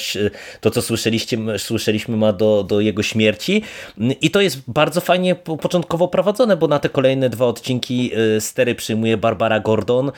to, 0.60 0.70
co 0.74 0.82
słyszeliście, 0.82 1.38
słyszeliśmy 1.58 2.16
ma 2.16 2.32
do, 2.32 2.64
do 2.64 2.80
jego 2.80 3.02
śmierci. 3.02 3.62
I 4.20 4.30
to 4.30 4.40
jest 4.40 4.58
bardzo 4.68 5.00
fajnie 5.00 5.34
początkowo 5.34 6.08
prowadzone, 6.08 6.56
bo 6.56 6.68
na 6.68 6.78
te 6.78 6.88
kolejne 6.88 7.30
dwa 7.30 7.46
odcinki 7.46 8.10
y, 8.36 8.40
stery 8.40 8.74
przyjmuje 8.74 9.16
Barbara 9.16 9.60
Gordon 9.60 10.08
y, 10.08 10.12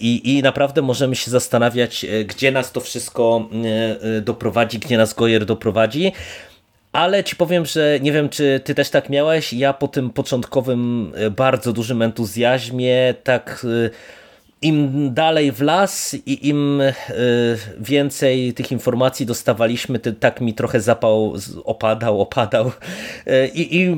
i, 0.00 0.38
i 0.38 0.42
naprawdę 0.42 0.82
możemy 0.82 1.16
się 1.16 1.30
zastanawiać, 1.30 2.04
y, 2.04 2.24
gdzie 2.24 2.52
nas 2.52 2.72
to 2.72 2.80
wszystko 2.80 3.48
doprowadzi, 4.22 4.78
gdzie 4.78 4.98
nas 4.98 5.14
Goyer 5.14 5.44
doprowadzi. 5.44 6.12
Ale 6.92 7.24
ci 7.24 7.36
powiem, 7.36 7.66
że 7.66 7.98
nie 8.00 8.12
wiem, 8.12 8.28
czy 8.28 8.60
ty 8.64 8.74
też 8.74 8.90
tak 8.90 9.10
miałeś. 9.10 9.52
Ja 9.52 9.72
po 9.72 9.88
tym 9.88 10.10
początkowym 10.10 11.12
bardzo 11.36 11.72
dużym 11.72 12.02
entuzjazmie, 12.02 13.14
tak 13.24 13.66
im 14.64 15.14
dalej 15.14 15.52
w 15.52 15.60
las 15.60 16.14
i 16.26 16.48
im 16.48 16.82
więcej 17.80 18.54
tych 18.54 18.72
informacji 18.72 19.26
dostawaliśmy, 19.26 19.98
tak 19.98 20.40
mi 20.40 20.54
trochę 20.54 20.80
zapał 20.80 21.34
opadał, 21.64 22.20
opadał. 22.20 22.72
I, 23.54 23.76
i 23.80 23.96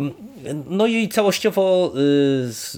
no 0.54 0.86
i 0.86 1.08
całościowo 1.08 1.92
y, 1.96 1.98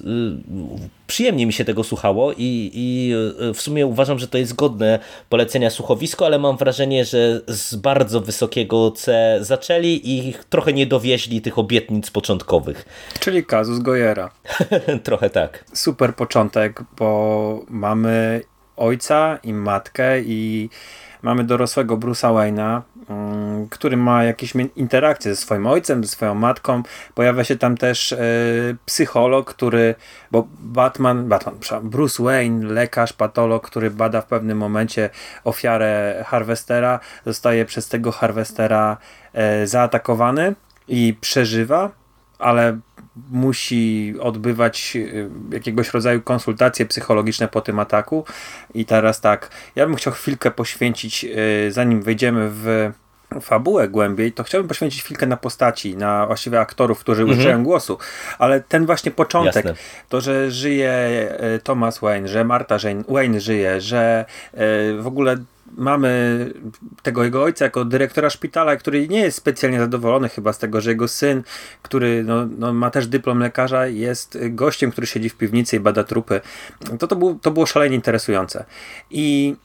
y, 0.06 0.88
przyjemnie 1.06 1.46
mi 1.46 1.52
się 1.52 1.64
tego 1.64 1.84
słuchało 1.84 2.32
i, 2.32 2.70
i 2.74 3.12
y, 3.50 3.54
w 3.54 3.60
sumie 3.60 3.86
uważam, 3.86 4.18
że 4.18 4.28
to 4.28 4.38
jest 4.38 4.54
godne 4.54 4.98
polecenia 5.28 5.70
słuchowisko, 5.70 6.26
ale 6.26 6.38
mam 6.38 6.56
wrażenie, 6.56 7.04
że 7.04 7.40
z 7.46 7.74
bardzo 7.74 8.20
wysokiego 8.20 8.90
C 8.90 9.38
zaczęli 9.40 10.00
i 10.04 10.34
trochę 10.50 10.72
nie 10.72 10.86
dowieźli 10.86 11.40
tych 11.40 11.58
obietnic 11.58 12.10
początkowych. 12.10 12.84
Czyli 13.20 13.44
kazus 13.44 13.78
Gojera. 13.78 14.30
trochę 15.04 15.30
tak. 15.30 15.64
Super 15.72 16.14
początek, 16.14 16.82
bo 16.98 17.64
mamy 17.68 18.42
ojca 18.76 19.38
i 19.44 19.52
matkę 19.52 20.20
i 20.20 20.70
mamy 21.22 21.44
dorosłego 21.44 21.96
Bruce'a 21.96 22.34
Wayne'a, 22.34 22.82
mm, 23.10 23.68
który 23.68 23.96
ma 23.96 24.24
jakieś 24.24 24.52
interakcje 24.76 25.34
ze 25.34 25.40
swoim 25.40 25.66
ojcem, 25.66 26.04
ze 26.04 26.10
swoją 26.10 26.34
matką. 26.34 26.82
Pojawia 27.14 27.44
się 27.44 27.56
tam 27.56 27.76
też 27.76 28.12
e, 28.12 28.18
psycholog, 28.86 29.54
który, 29.54 29.94
bo 30.30 30.48
Batman, 30.60 31.28
Batman, 31.28 31.54
Bruce 31.82 32.22
Wayne, 32.22 32.66
lekarz, 32.66 33.12
patolog, 33.12 33.66
który 33.66 33.90
bada 33.90 34.20
w 34.20 34.26
pewnym 34.26 34.58
momencie 34.58 35.10
ofiarę 35.44 36.24
Harvestera, 36.26 37.00
zostaje 37.26 37.64
przez 37.64 37.88
tego 37.88 38.12
Harvestera 38.12 38.96
e, 39.32 39.66
zaatakowany 39.66 40.54
i 40.88 41.16
przeżywa, 41.20 41.90
ale 42.38 42.78
musi 43.30 44.14
odbywać 44.20 44.92
y, 44.96 45.30
jakiegoś 45.52 45.94
rodzaju 45.94 46.22
konsultacje 46.22 46.86
psychologiczne 46.86 47.48
po 47.48 47.60
tym 47.60 47.78
ataku. 47.78 48.24
I 48.74 48.84
teraz 48.84 49.20
tak, 49.20 49.50
ja 49.76 49.86
bym 49.86 49.96
chciał 49.96 50.12
chwilkę 50.12 50.50
poświęcić, 50.50 51.24
y, 51.24 51.72
zanim 51.72 52.02
wejdziemy 52.02 52.48
w 52.50 52.90
fabułę 53.40 53.88
głębiej, 53.88 54.32
to 54.32 54.44
chciałbym 54.44 54.68
poświęcić 54.68 55.02
chwilkę 55.02 55.26
na 55.26 55.36
postaci, 55.36 55.96
na 55.96 56.26
właściwie 56.26 56.60
aktorów, 56.60 57.00
którzy 57.00 57.22
mhm. 57.22 57.38
używają 57.38 57.64
głosu, 57.64 57.98
ale 58.38 58.60
ten 58.60 58.86
właśnie 58.86 59.10
początek, 59.10 59.64
Jasne. 59.64 59.82
to, 60.08 60.20
że 60.20 60.50
żyje 60.50 60.92
y, 61.56 61.60
Thomas 61.62 61.98
Wayne, 61.98 62.28
że 62.28 62.44
Marta 62.44 62.76
Wayne 63.08 63.40
żyje, 63.40 63.80
że 63.80 64.24
w 64.98 65.06
ogóle 65.06 65.36
mamy 65.76 66.52
tego 67.02 67.24
jego 67.24 67.42
ojca 67.42 67.64
jako 67.64 67.84
dyrektora 67.84 68.30
szpitala, 68.30 68.76
który 68.76 69.08
nie 69.08 69.20
jest 69.20 69.38
specjalnie 69.38 69.78
zadowolony 69.78 70.28
chyba 70.28 70.52
z 70.52 70.58
tego, 70.58 70.80
że 70.80 70.90
jego 70.90 71.08
syn, 71.08 71.42
który 71.82 72.24
no, 72.24 72.46
no, 72.58 72.72
ma 72.72 72.90
też 72.90 73.06
dyplom 73.06 73.38
lekarza, 73.38 73.86
jest 73.86 74.38
gościem, 74.50 74.90
który 74.90 75.06
siedzi 75.06 75.28
w 75.28 75.36
piwnicy 75.36 75.76
i 75.76 75.80
bada 75.80 76.04
trupy. 76.04 76.40
To, 76.98 77.06
to, 77.06 77.16
był, 77.16 77.38
to 77.38 77.50
było 77.50 77.66
szalenie 77.66 77.94
interesujące. 77.94 78.64
I 79.10 79.56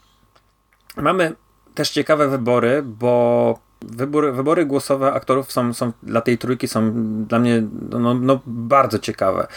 mamy 0.98 1.36
też 1.74 1.90
ciekawe 1.90 2.28
wybory, 2.28 2.84
bo 2.86 3.60
wybory, 3.82 4.32
wybory 4.32 4.66
głosowe 4.66 5.14
aktorów 5.14 5.52
są, 5.52 5.74
są 5.74 5.92
dla 6.04 6.22
tej 6.22 6.38
trójki 6.38 6.68
są 6.68 6.92
dla 7.26 7.40
mnie 7.40 7.64
no, 7.90 8.14
no, 8.14 8.40
bardzo 8.46 9.00
ciekawe. 9.00 9.48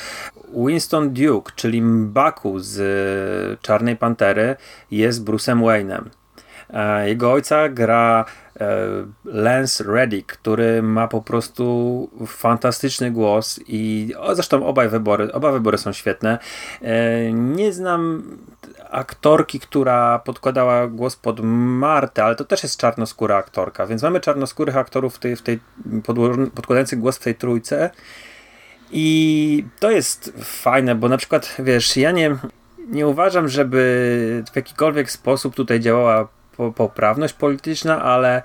Winston 0.66 1.14
Duke, 1.14 1.52
czyli 1.56 1.82
Mbaku 1.82 2.58
z 2.58 3.60
Czarnej 3.60 3.96
Pantery 3.96 4.56
jest 4.90 5.24
Bruce'em 5.24 5.60
Wayne'em. 5.60 6.02
E, 6.70 7.08
jego 7.08 7.32
ojca 7.32 7.68
gra 7.68 8.24
e, 8.60 8.76
Lance 9.24 9.84
Reddick, 9.84 10.32
który 10.32 10.82
ma 10.82 11.08
po 11.08 11.22
prostu 11.22 12.10
fantastyczny 12.26 13.10
głos 13.10 13.60
i 13.68 14.12
zresztą 14.32 14.66
obaj 14.66 14.88
wybory, 14.88 15.32
oba 15.32 15.52
wybory 15.52 15.78
są 15.78 15.92
świetne. 15.92 16.38
E, 16.82 17.32
nie 17.32 17.72
znam 17.72 18.22
aktorki, 18.90 19.60
która 19.60 20.18
podkładała 20.18 20.86
głos 20.86 21.16
pod 21.16 21.40
Martę, 21.42 22.24
ale 22.24 22.36
to 22.36 22.44
też 22.44 22.62
jest 22.62 22.80
czarnoskóra 22.80 23.36
aktorka, 23.36 23.86
więc 23.86 24.02
mamy 24.02 24.20
czarnoskórych 24.20 24.76
aktorów 24.76 25.14
w 25.14 25.18
tej, 25.18 25.36
w 25.36 25.42
tej 25.42 25.60
podkładających 26.54 26.98
głos 26.98 27.16
w 27.16 27.22
tej 27.22 27.34
trójce. 27.34 27.90
I 28.90 29.64
to 29.80 29.90
jest 29.90 30.32
fajne, 30.42 30.94
bo 30.94 31.08
na 31.08 31.16
przykład, 31.16 31.56
wiesz, 31.58 31.96
ja 31.96 32.10
nie, 32.10 32.36
nie 32.88 33.06
uważam, 33.06 33.48
żeby 33.48 34.44
w 34.52 34.56
jakikolwiek 34.56 35.10
sposób 35.10 35.54
tutaj 35.54 35.80
działała 35.80 36.28
poprawność 36.76 37.34
polityczna, 37.34 38.02
ale 38.02 38.42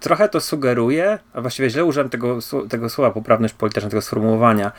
trochę 0.00 0.28
to 0.28 0.40
sugeruje, 0.40 1.18
a 1.32 1.40
właściwie 1.40 1.70
źle 1.70 1.84
użyłem 1.84 2.08
tego, 2.08 2.38
tego 2.68 2.88
słowa 2.88 3.10
poprawność 3.10 3.54
polityczna, 3.54 3.90
tego 3.90 4.02
sformułowania, 4.02 4.72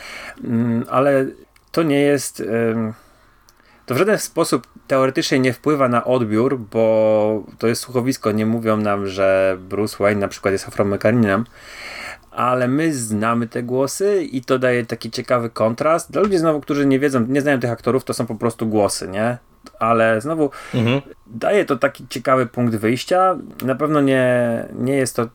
mm, 0.44 0.86
ale 0.90 1.26
to 1.72 1.84
nie 1.84 2.00
jest. 2.00 2.44
To 3.86 3.96
w 3.96 3.98
żaden 3.98 4.18
sposób 4.18 4.68
teoretycznie 4.88 5.40
nie 5.40 5.54
wpływa 5.54 5.88
na 5.88 6.04
odbiór, 6.04 6.60
bo 6.60 7.44
to 7.58 7.68
jest 7.68 7.82
słuchowisko. 7.82 8.32
Nie 8.32 8.46
mówią 8.46 8.78
nam, 8.78 9.08
że 9.08 9.58
Bruce 9.60 9.98
Wayne 10.00 10.20
na 10.20 10.28
przykład 10.28 10.52
jest 10.52 10.68
afroamerykaninem, 10.68 11.46
ale 12.32 12.68
my 12.68 12.94
znamy 12.94 13.48
te 13.48 13.64
głosy 13.64 14.24
i 14.24 14.42
to 14.42 14.60
daje 14.60 14.86
taki 14.86 15.12
ciekawy 15.12 15.50
kontrast. 15.50 16.12
Dla 16.12 16.22
ludzi 16.22 16.38
znowu, 16.38 16.62
którzy 16.62 16.86
nie 16.86 17.00
wiedzą, 17.00 17.26
nie 17.28 17.42
znają 17.42 17.60
tych 17.60 17.72
aktorów, 17.72 18.04
to 18.04 18.14
są 18.14 18.26
po 18.26 18.36
prostu 18.36 18.68
głosy, 18.68 19.08
nie? 19.08 19.38
Ale 19.80 20.22
znowu 20.22 20.52
mhm. 20.74 21.02
daje 21.28 21.66
to 21.66 21.76
taki 21.76 22.08
ciekawy 22.08 22.46
punkt 22.46 22.76
wyjścia. 22.76 23.38
Na 23.62 23.76
pewno 23.76 24.02
nie, 24.02 24.66
nie 24.74 24.94
jest 24.94 25.16
to 25.16 25.28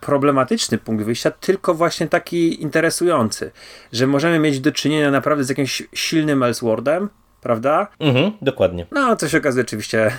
problematyczny 0.00 0.78
punkt 0.78 1.04
wyjścia, 1.04 1.30
tylko 1.30 1.74
właśnie 1.74 2.08
taki 2.08 2.62
interesujący, 2.62 3.50
że 3.92 4.06
możemy 4.06 4.38
mieć 4.38 4.60
do 4.60 4.72
czynienia 4.72 5.10
naprawdę 5.10 5.44
z 5.44 5.48
jakimś 5.48 5.82
silnym 5.94 6.42
Elseworldem, 6.42 7.08
prawda? 7.40 7.86
Mhm, 8.00 8.32
dokładnie. 8.42 8.86
No, 8.90 9.16
co 9.16 9.28
się 9.28 9.38
okazuje 9.38 9.64
oczywiście 9.64 10.10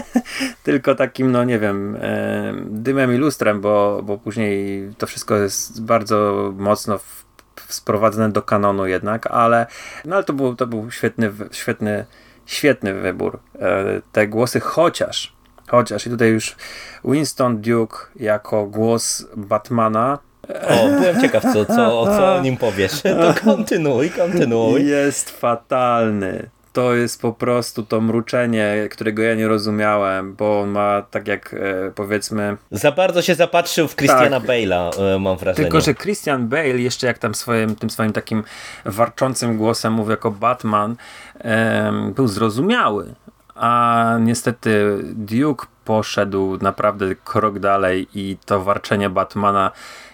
tylko 0.64 0.94
takim, 0.94 1.32
no 1.32 1.44
nie 1.44 1.58
wiem, 1.58 1.96
e, 2.00 2.54
dymem 2.66 3.14
i 3.14 3.16
lustrem, 3.16 3.60
bo, 3.60 4.00
bo 4.02 4.18
później 4.18 4.82
to 4.98 5.06
wszystko 5.06 5.36
jest 5.36 5.82
bardzo 5.82 6.50
mocno 6.56 6.98
sprowadzone 7.68 8.32
do 8.32 8.42
kanonu 8.42 8.86
jednak, 8.86 9.26
ale, 9.26 9.66
no, 10.04 10.16
ale 10.16 10.24
to, 10.24 10.32
był, 10.32 10.54
to 10.54 10.66
był 10.66 10.90
świetny, 10.90 11.32
świetny 11.52 12.06
świetny 12.48 12.94
wybór. 12.94 13.38
E, 13.60 13.84
te 14.12 14.28
głosy, 14.28 14.60
chociaż, 14.60 15.32
chociaż 15.68 16.06
i 16.06 16.10
tutaj 16.10 16.28
już 16.28 16.56
Winston 17.04 17.60
Duke 17.60 17.98
jako 18.16 18.66
głos 18.66 19.26
Batmana. 19.36 20.18
O, 20.68 20.88
byłem 20.88 21.20
ciekaw, 21.20 21.42
co, 21.42 21.64
co, 21.64 22.04
co 22.04 22.34
o 22.34 22.40
nim 22.42 22.56
powiesz. 22.56 23.02
To 23.02 23.34
kontynuuj, 23.44 24.10
kontynuuj. 24.10 24.86
Jest 24.86 25.30
fatalny 25.30 26.50
to 26.72 26.94
jest 26.94 27.22
po 27.22 27.32
prostu 27.32 27.82
to 27.82 28.00
mruczenie, 28.00 28.88
którego 28.90 29.22
ja 29.22 29.34
nie 29.34 29.48
rozumiałem, 29.48 30.34
bo 30.34 30.60
on 30.60 30.68
ma 30.68 31.02
tak 31.10 31.28
jak 31.28 31.54
e, 31.54 31.90
powiedzmy... 31.94 32.56
Za 32.70 32.92
bardzo 32.92 33.22
się 33.22 33.34
zapatrzył 33.34 33.88
w 33.88 33.96
Christiana 33.96 34.40
tak, 34.40 34.48
Bale'a, 34.48 35.02
e, 35.02 35.18
mam 35.18 35.36
wrażenie. 35.36 35.64
Tylko, 35.64 35.80
że 35.80 35.94
Christian 35.94 36.48
Bale 36.48 36.78
jeszcze 36.78 37.06
jak 37.06 37.18
tam 37.18 37.34
swoim, 37.34 37.76
tym 37.76 37.90
swoim 37.90 38.12
takim 38.12 38.42
warczącym 38.84 39.56
głosem 39.56 39.92
mówi 39.92 40.10
jako 40.10 40.30
Batman, 40.30 40.96
był 42.14 42.28
zrozumiały. 42.28 43.14
A 43.54 44.16
niestety 44.20 44.98
Duke 45.02 45.66
poszedł 45.84 46.58
naprawdę 46.62 47.14
krok 47.14 47.58
dalej 47.58 48.08
i 48.14 48.36
to 48.46 48.60
warczenie 48.60 49.10
Batmana 49.10 49.70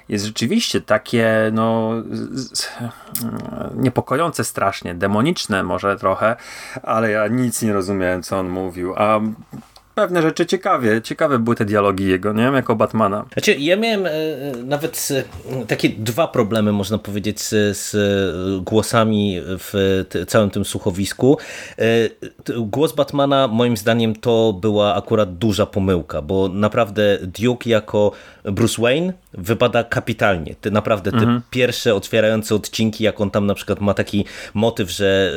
jest 0.08 0.24
rzeczywiście 0.24 0.80
takie 0.80 1.50
no 1.52 1.92
niepokojące 3.74 4.44
strasznie, 4.44 4.94
demoniczne 4.94 5.62
może 5.62 5.96
trochę, 5.96 6.36
ale 6.82 7.10
ja 7.10 7.28
nic 7.28 7.62
nie 7.62 7.72
rozumiałem 7.72 8.22
co 8.22 8.38
on 8.38 8.48
mówił, 8.48 8.94
a 8.96 9.20
pewne 9.94 10.22
rzeczy 10.22 10.46
ciekawie, 10.46 11.02
ciekawe 11.02 11.38
były 11.38 11.56
te 11.56 11.64
dialogi 11.64 12.08
jego, 12.08 12.32
nie? 12.32 12.42
Jako 12.42 12.76
Batmana. 12.76 13.24
Znaczy, 13.32 13.54
ja 13.54 13.76
miałem 13.76 14.06
e, 14.06 14.10
nawet 14.64 15.08
e, 15.10 15.66
takie 15.66 15.88
dwa 15.88 16.28
problemy, 16.28 16.72
można 16.72 16.98
powiedzieć, 16.98 17.40
z, 17.40 17.76
z 17.76 17.94
głosami 18.64 19.40
w 19.44 20.04
całym 20.28 20.50
tym 20.50 20.64
słuchowisku. 20.64 21.38
E, 21.78 21.84
głos 22.58 22.92
Batmana, 22.92 23.48
moim 23.48 23.76
zdaniem, 23.76 24.16
to 24.16 24.52
była 24.60 24.94
akurat 24.94 25.38
duża 25.38 25.66
pomyłka, 25.66 26.22
bo 26.22 26.48
naprawdę 26.48 27.18
Duke 27.22 27.70
jako 27.70 28.12
Bruce 28.44 28.82
Wayne 28.82 29.12
wypada 29.38 29.84
kapitalnie. 29.84 30.54
Te, 30.60 30.70
naprawdę 30.70 31.10
te 31.10 31.16
mhm. 31.16 31.42
pierwsze 31.50 31.94
otwierające 31.94 32.54
odcinki, 32.54 33.04
jak 33.04 33.20
on 33.20 33.30
tam 33.30 33.46
na 33.46 33.54
przykład 33.54 33.80
ma 33.80 33.94
taki 33.94 34.24
motyw, 34.54 34.90
że 34.90 35.32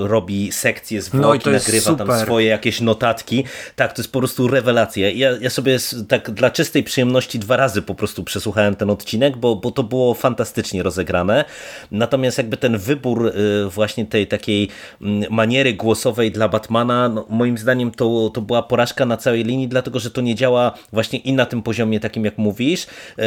y, 0.00 0.04
y, 0.04 0.08
robi 0.08 0.52
sekcję 0.52 1.02
zwłoki, 1.02 1.46
no 1.46 1.52
nagrywa 1.52 1.94
tam 1.94 2.18
swoje 2.20 2.46
jakieś 2.46 2.80
notatki. 2.80 3.44
Tak, 3.76 3.92
to 3.92 4.02
jest 4.02 4.12
po 4.12 4.18
prostu 4.18 4.48
rewelacja. 4.48 5.10
Ja, 5.10 5.30
ja 5.40 5.50
sobie 5.50 5.78
tak 6.08 6.30
dla 6.30 6.50
czystej 6.50 6.82
przyjemności 6.82 7.38
dwa 7.38 7.56
razy 7.56 7.82
po 7.82 7.94
prostu 7.94 8.24
przesłuchałem 8.24 8.76
ten 8.76 8.90
odcinek, 8.90 9.36
bo, 9.36 9.56
bo 9.56 9.70
to 9.70 9.82
było 9.82 10.14
fantastycznie 10.14 10.82
rozegrane. 10.82 11.44
Natomiast 11.90 12.38
jakby 12.38 12.56
ten 12.56 12.78
wybór 12.78 13.26
y, 13.26 13.70
właśnie 13.70 14.06
tej 14.06 14.26
takiej 14.26 14.68
mm, 15.02 15.32
maniery 15.32 15.74
głosowej 15.74 16.30
dla 16.30 16.48
Batmana, 16.48 17.08
no, 17.08 17.26
moim 17.28 17.58
zdaniem 17.58 17.90
to, 17.90 18.30
to 18.34 18.40
była 18.40 18.62
porażka 18.62 19.06
na 19.06 19.16
całej 19.16 19.44
linii, 19.44 19.68
dlatego 19.68 20.00
że 20.00 20.10
to 20.10 20.20
nie 20.20 20.34
działa 20.34 20.72
właśnie 20.92 21.18
i 21.18 21.32
na 21.32 21.46
tym 21.46 21.62
poziomie 21.62 22.00
takim 22.00 22.24
jak 22.24 22.38
mówisz, 22.38 22.86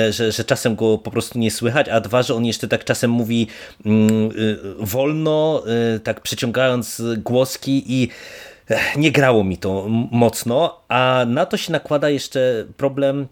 że, 0.10 0.32
że 0.32 0.44
czasem 0.44 0.76
go 0.76 0.98
po 0.98 1.12
prostu 1.12 1.40
nie 1.40 1.52
słychać, 1.52 1.90
a 1.90 2.00
dwa, 2.00 2.24
że 2.24 2.36
on 2.36 2.46
jeszcze 2.46 2.68
tak 2.68 2.84
czasem 2.84 3.12
mówi 3.12 3.48
mm, 3.86 4.30
wolno, 4.80 5.64
tak 6.04 6.22
przeciągając 6.22 7.02
głoski 7.18 7.84
i 7.88 8.10
nie 8.96 9.12
grało 9.12 9.44
mi 9.44 9.58
to 9.58 9.86
mocno, 10.12 10.80
a 10.88 11.26
na 11.28 11.46
to 11.46 11.58
się 11.58 11.72
nakłada 11.72 12.10
jeszcze 12.10 12.66
problem 12.78 13.28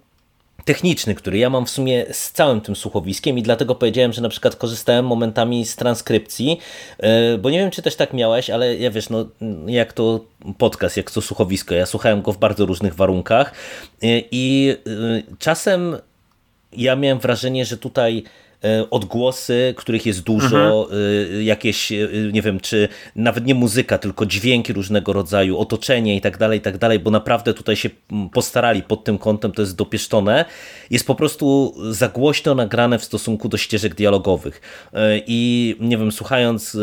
techniczny, 0.65 1.15
który 1.15 1.37
ja 1.37 1.49
mam 1.49 1.65
w 1.65 1.69
sumie 1.69 2.05
z 2.11 2.31
całym 2.31 2.61
tym 2.61 2.75
słuchowiskiem 2.75 3.37
i 3.37 3.43
dlatego 3.43 3.75
powiedziałem, 3.75 4.13
że 4.13 4.21
na 4.21 4.29
przykład 4.29 4.55
korzystałem 4.55 5.05
momentami 5.05 5.65
z 5.65 5.75
transkrypcji, 5.75 6.59
e, 6.99 7.37
bo 7.37 7.49
nie 7.49 7.59
wiem, 7.59 7.71
czy 7.71 7.81
też 7.81 7.95
tak 7.95 8.13
miałeś, 8.13 8.49
ale 8.49 8.77
ja 8.77 8.91
wiesz, 8.91 9.09
no 9.09 9.25
jak 9.67 9.93
to 9.93 10.19
podcast, 10.57 10.97
jak 10.97 11.11
to 11.11 11.21
słuchowisko, 11.21 11.75
ja 11.75 11.85
słuchałem 11.85 12.21
go 12.21 12.33
w 12.33 12.37
bardzo 12.37 12.65
różnych 12.65 12.95
warunkach 12.95 13.53
e, 14.03 14.05
i 14.31 14.75
e, 14.87 15.35
czasem 15.39 15.97
ja 16.73 16.95
miałem 16.95 17.19
wrażenie, 17.19 17.65
że 17.65 17.77
tutaj 17.77 18.23
odgłosy, 18.91 19.73
których 19.77 20.05
jest 20.05 20.21
dużo, 20.21 20.83
mhm. 20.83 21.01
E, 21.37 21.43
jakieś, 21.43 21.91
e, 21.91 22.07
nie 22.31 22.41
wiem, 22.41 22.59
czy 22.59 22.87
nawet 23.15 23.45
nie 23.45 23.55
muzyka, 23.55 23.97
tylko 23.97 24.25
dźwięki 24.25 24.73
różnego 24.73 25.13
rodzaju, 25.13 25.57
otoczenie 25.57 26.15
i 26.15 26.21
tak 26.21 26.37
dalej, 26.37 26.59
i 26.59 26.61
tak 26.61 26.77
dalej, 26.77 26.99
bo 26.99 27.11
naprawdę 27.11 27.53
tutaj 27.53 27.75
się 27.75 27.89
postarali 28.33 28.83
pod 28.83 29.03
tym 29.03 29.17
kątem, 29.17 29.51
to 29.51 29.61
jest 29.61 29.75
dopieszczone, 29.75 30.45
jest 30.89 31.07
po 31.07 31.15
prostu 31.15 31.73
za 31.89 32.07
głośno 32.07 32.55
nagrane 32.55 32.99
w 32.99 33.03
stosunku 33.03 33.49
do 33.49 33.57
ścieżek 33.57 33.95
dialogowych. 33.95 34.61
I 35.27 35.75
nie 35.79 35.97
wiem, 35.97 36.11
słuchając 36.11 36.77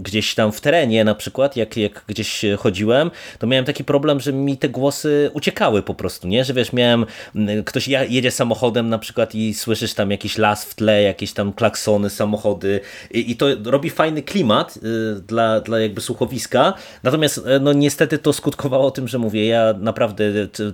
gdzieś 0.00 0.34
tam 0.34 0.52
w 0.52 0.60
terenie 0.60 1.04
na 1.04 1.14
przykład, 1.14 1.56
jak, 1.56 1.76
jak 1.76 2.04
gdzieś 2.06 2.42
chodziłem, 2.58 3.10
to 3.38 3.46
miałem 3.46 3.64
taki 3.64 3.84
problem, 3.84 4.20
że 4.20 4.32
mi 4.32 4.56
te 4.56 4.68
głosy 4.68 5.30
uciekały 5.34 5.82
po 5.82 5.94
prostu, 5.94 6.28
nie? 6.28 6.44
Że 6.44 6.54
wiesz, 6.54 6.72
miałem, 6.72 7.06
ktoś 7.64 7.88
jedzie 7.88 8.30
samochodem 8.30 8.88
na 8.88 8.98
przykład 8.98 9.34
i 9.34 9.54
słyszysz 9.54 9.94
tam 9.94 10.10
jakiś 10.10 10.38
las 10.38 10.64
w 10.64 10.74
tle, 10.74 10.99
jakieś 11.02 11.32
tam 11.32 11.52
klaksony, 11.52 12.10
samochody 12.10 12.80
i, 13.10 13.30
i 13.30 13.36
to 13.36 13.46
robi 13.64 13.90
fajny 13.90 14.22
klimat 14.22 14.76
y, 14.76 15.20
dla, 15.20 15.60
dla 15.60 15.80
jakby 15.80 16.00
słuchowiska, 16.00 16.74
natomiast 17.02 17.38
y, 17.38 17.60
no 17.60 17.72
niestety 17.72 18.18
to 18.18 18.32
skutkowało 18.32 18.90
tym, 18.90 19.08
że 19.08 19.18
mówię, 19.18 19.46
ja 19.46 19.74
naprawdę 19.78 20.24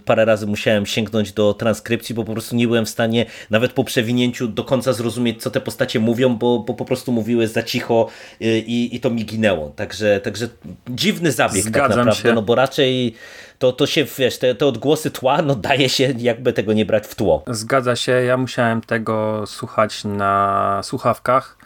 parę 0.05 0.25
razy 0.25 0.47
musiałem 0.47 0.87
sięgnąć 0.87 1.33
do 1.33 1.55
transkrypcji, 1.55 2.15
bo 2.15 2.25
po 2.25 2.33
prostu 2.33 2.57
nie 2.57 2.67
byłem 2.67 2.87
w 2.87 2.89
stanie 2.89 3.27
nawet 3.51 3.73
po 3.73 3.85
przewinięciu 3.85 4.49
do 4.49 4.65
końca 4.65 4.93
zrozumieć, 4.93 5.43
co 5.43 5.51
te 5.51 5.61
postacie 5.61 6.01
mówią, 6.01 6.37
bo, 6.37 6.59
bo 6.59 6.75
po 6.75 6.85
prostu 6.85 7.13
mówiły 7.13 7.49
za 7.49 7.63
cicho 7.63 8.09
y, 8.43 8.59
i, 8.59 8.97
i 8.97 9.01
to 9.01 9.11
mi 9.11 9.25
ginęło. 9.25 9.73
Także, 9.77 10.21
także 10.21 10.49
dziwny 10.89 11.33
zabieg 11.33 11.65
tak 11.65 11.73
Zgadzam 11.73 11.89
tak 11.89 11.99
naprawdę, 11.99 12.29
się. 12.29 12.35
no 12.35 12.43
bo 12.43 12.55
raczej 12.55 13.15
to, 13.59 13.73
to 13.73 13.87
się, 13.87 14.05
wiesz, 14.19 14.39
te, 14.39 14.55
te 14.55 14.67
odgłosy 14.67 15.11
tła, 15.11 15.43
no 15.43 15.55
daje 15.55 15.89
się 15.89 16.15
jakby 16.19 16.53
tego 16.53 16.73
nie 16.73 16.87
brać 16.87 17.07
w 17.07 17.15
tło. 17.15 17.45
Zgadza 17.47 17.97
się, 17.97 18.13
ja 18.13 18.37
musiałem 18.37 18.81
tego 18.81 19.45
słuchać 19.47 20.05
na 20.05 20.81
słuchawkach. 20.85 21.57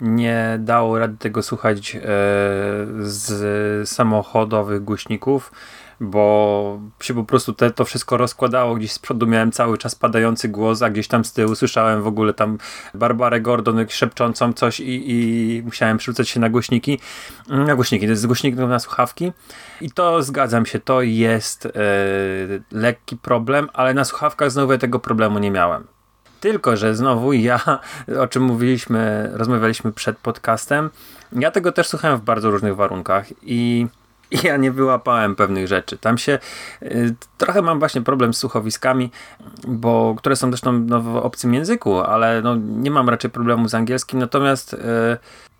Nie 0.00 0.58
dało 0.60 0.98
rady 0.98 1.16
tego 1.18 1.42
słuchać 1.42 1.96
e, 1.96 2.00
z 3.00 3.88
samochodowych 3.88 4.84
głośników 4.84 5.52
bo 6.00 6.80
się 7.00 7.14
po 7.14 7.24
prostu 7.24 7.52
te, 7.52 7.70
to 7.70 7.84
wszystko 7.84 8.16
rozkładało. 8.16 8.74
Gdzieś 8.74 8.92
z 8.92 8.98
przodu 8.98 9.26
miałem 9.26 9.52
cały 9.52 9.78
czas 9.78 9.94
padający 9.94 10.48
głos, 10.48 10.82
a 10.82 10.90
gdzieś 10.90 11.08
tam 11.08 11.24
z 11.24 11.32
tyłu 11.32 11.54
słyszałem 11.54 12.02
w 12.02 12.06
ogóle 12.06 12.34
tam 12.34 12.58
Barbarę 12.94 13.40
Gordon 13.40 13.86
szepczącą 13.88 14.52
coś 14.52 14.80
i, 14.80 15.10
i 15.10 15.62
musiałem 15.62 15.98
przerzucać 15.98 16.28
się 16.28 16.40
na 16.40 16.48
głośniki. 16.48 16.98
Na 17.48 17.74
głośniki, 17.74 18.06
to 18.06 18.10
jest 18.10 18.26
głośnik 18.26 18.56
na 18.56 18.78
słuchawki. 18.78 19.32
I 19.80 19.90
to 19.90 20.22
zgadzam 20.22 20.66
się, 20.66 20.80
to 20.80 21.02
jest 21.02 21.66
e, 21.66 21.70
lekki 22.72 23.16
problem, 23.16 23.68
ale 23.72 23.94
na 23.94 24.04
słuchawkach 24.04 24.50
znowu 24.50 24.72
ja 24.72 24.78
tego 24.78 24.98
problemu 24.98 25.38
nie 25.38 25.50
miałem. 25.50 25.86
Tylko, 26.40 26.76
że 26.76 26.94
znowu 26.94 27.32
ja, 27.32 27.60
o 28.20 28.26
czym 28.26 28.42
mówiliśmy, 28.42 29.30
rozmawialiśmy 29.32 29.92
przed 29.92 30.18
podcastem, 30.18 30.90
ja 31.32 31.50
tego 31.50 31.72
też 31.72 31.88
słuchałem 31.88 32.18
w 32.18 32.22
bardzo 32.22 32.50
różnych 32.50 32.76
warunkach 32.76 33.26
i 33.42 33.86
ja 34.44 34.56
nie 34.56 34.72
wyłapałem 34.72 35.36
pewnych 35.36 35.68
rzeczy. 35.68 35.98
Tam 35.98 36.18
się 36.18 36.38
y, 36.82 37.14
trochę 37.38 37.62
mam 37.62 37.78
właśnie 37.78 38.02
problem 38.02 38.34
z 38.34 38.38
słuchowiskami, 38.38 39.10
bo 39.68 40.14
które 40.18 40.36
są 40.36 40.48
zresztą 40.48 40.72
no, 40.72 41.00
w 41.00 41.16
obcym 41.16 41.54
języku, 41.54 42.00
ale 42.00 42.42
no, 42.42 42.56
nie 42.56 42.90
mam 42.90 43.08
raczej 43.08 43.30
problemu 43.30 43.68
z 43.68 43.74
angielskim. 43.74 44.18
Natomiast 44.18 44.74
y, 44.74 44.78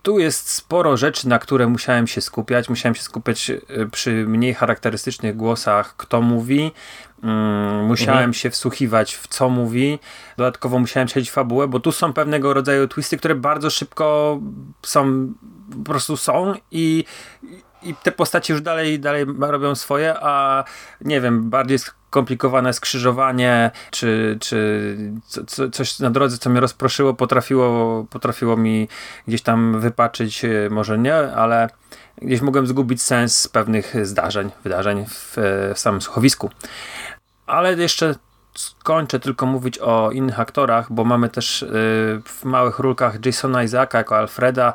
tu 0.02 0.18
jest 0.18 0.50
sporo 0.52 0.96
rzeczy, 0.96 1.29
na 1.29 1.38
które 1.38 1.66
musiałem 1.66 2.07
się 2.07 2.20
skupiać. 2.20 2.68
Musiałem 2.68 2.94
się 2.94 3.02
skupiać 3.02 3.50
y, 3.50 3.62
przy 3.92 4.11
mniej 4.11 4.55
charakterystycznych 4.55 5.37
głosach, 5.37 5.94
kto 5.96 6.22
mówi. 6.22 6.72
Mm, 7.22 7.87
musiałem 7.87 8.18
mhm. 8.18 8.33
się 8.33 8.50
wsłuchiwać 8.50 9.14
w 9.14 9.29
co 9.29 9.48
mówi. 9.48 9.98
Dodatkowo 10.37 10.79
musiałem 10.79 11.09
śledzić 11.09 11.31
fabułę, 11.31 11.68
bo 11.68 11.81
tu 11.81 11.92
są 11.92 12.12
pewnego 12.12 12.55
rodzaju 12.55 12.88
twisty, 12.88 13.16
które 13.16 13.35
bardzo 13.35 13.70
szybko 13.70 14.40
są, 14.83 15.33
po 15.70 15.90
prostu 15.90 16.16
są 16.16 16.55
i 16.70 17.05
i 17.83 17.95
te 17.95 18.12
postacie 18.12 18.53
już 18.53 18.62
dalej, 18.62 19.01
dalej 19.01 19.27
robią 19.41 19.75
swoje, 19.75 20.15
a 20.21 20.65
nie 21.01 21.21
wiem, 21.21 21.51
bardziej 21.51 21.79
skomplikowane 21.79 22.73
skrzyżowanie, 22.73 23.71
czy, 23.91 24.39
czy 24.41 24.97
co, 25.47 25.71
coś 25.71 25.99
na 25.99 26.11
drodze, 26.11 26.39
co 26.39 26.51
mnie 26.51 26.61
rozproszyło, 26.61 27.15
potrafiło, 27.15 28.05
potrafiło 28.11 28.57
mi 28.57 28.89
gdzieś 29.29 29.43
tam 29.43 29.81
wypaczyć, 29.81 30.45
e, 30.45 30.49
może 30.71 30.99
nie, 30.99 31.17
ale 31.17 31.69
gdzieś 32.23 32.41
mogłem 32.41 32.67
zgubić 32.67 33.03
sens 33.03 33.49
pewnych 33.49 34.07
zdarzeń, 34.07 34.51
wydarzeń 34.65 35.05
w, 35.09 35.37
w 35.75 35.79
samym 35.79 36.03
słuchowisku. 36.03 36.51
Ale 37.47 37.75
jeszcze 37.75 38.15
skończę 38.55 39.21
tylko 39.21 39.47
mówić 39.47 39.79
o 39.79 40.11
innych 40.11 40.41
aktorach, 40.41 40.93
bo 40.93 41.05
mamy 41.05 41.29
też 41.29 41.62
y, 41.62 41.67
w 42.25 42.45
małych 42.45 42.79
rulkach 42.79 43.27
Jasona 43.27 43.62
Isaaca 43.62 43.99
jako 43.99 44.17
Alfreda, 44.17 44.75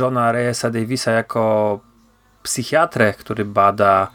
Johna 0.00 0.32
Reyesa 0.32 0.70
Davisa 0.70 1.10
jako 1.10 1.80
psychiatrę, 2.48 3.14
który 3.14 3.44
bada 3.44 4.08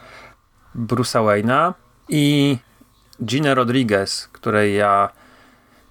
Bruce'a 0.76 1.22
Wayne'a 1.26 1.74
i 2.10 2.58
Gina 3.26 3.54
Rodriguez, 3.54 4.28
której 4.28 4.76
ja 4.76 5.10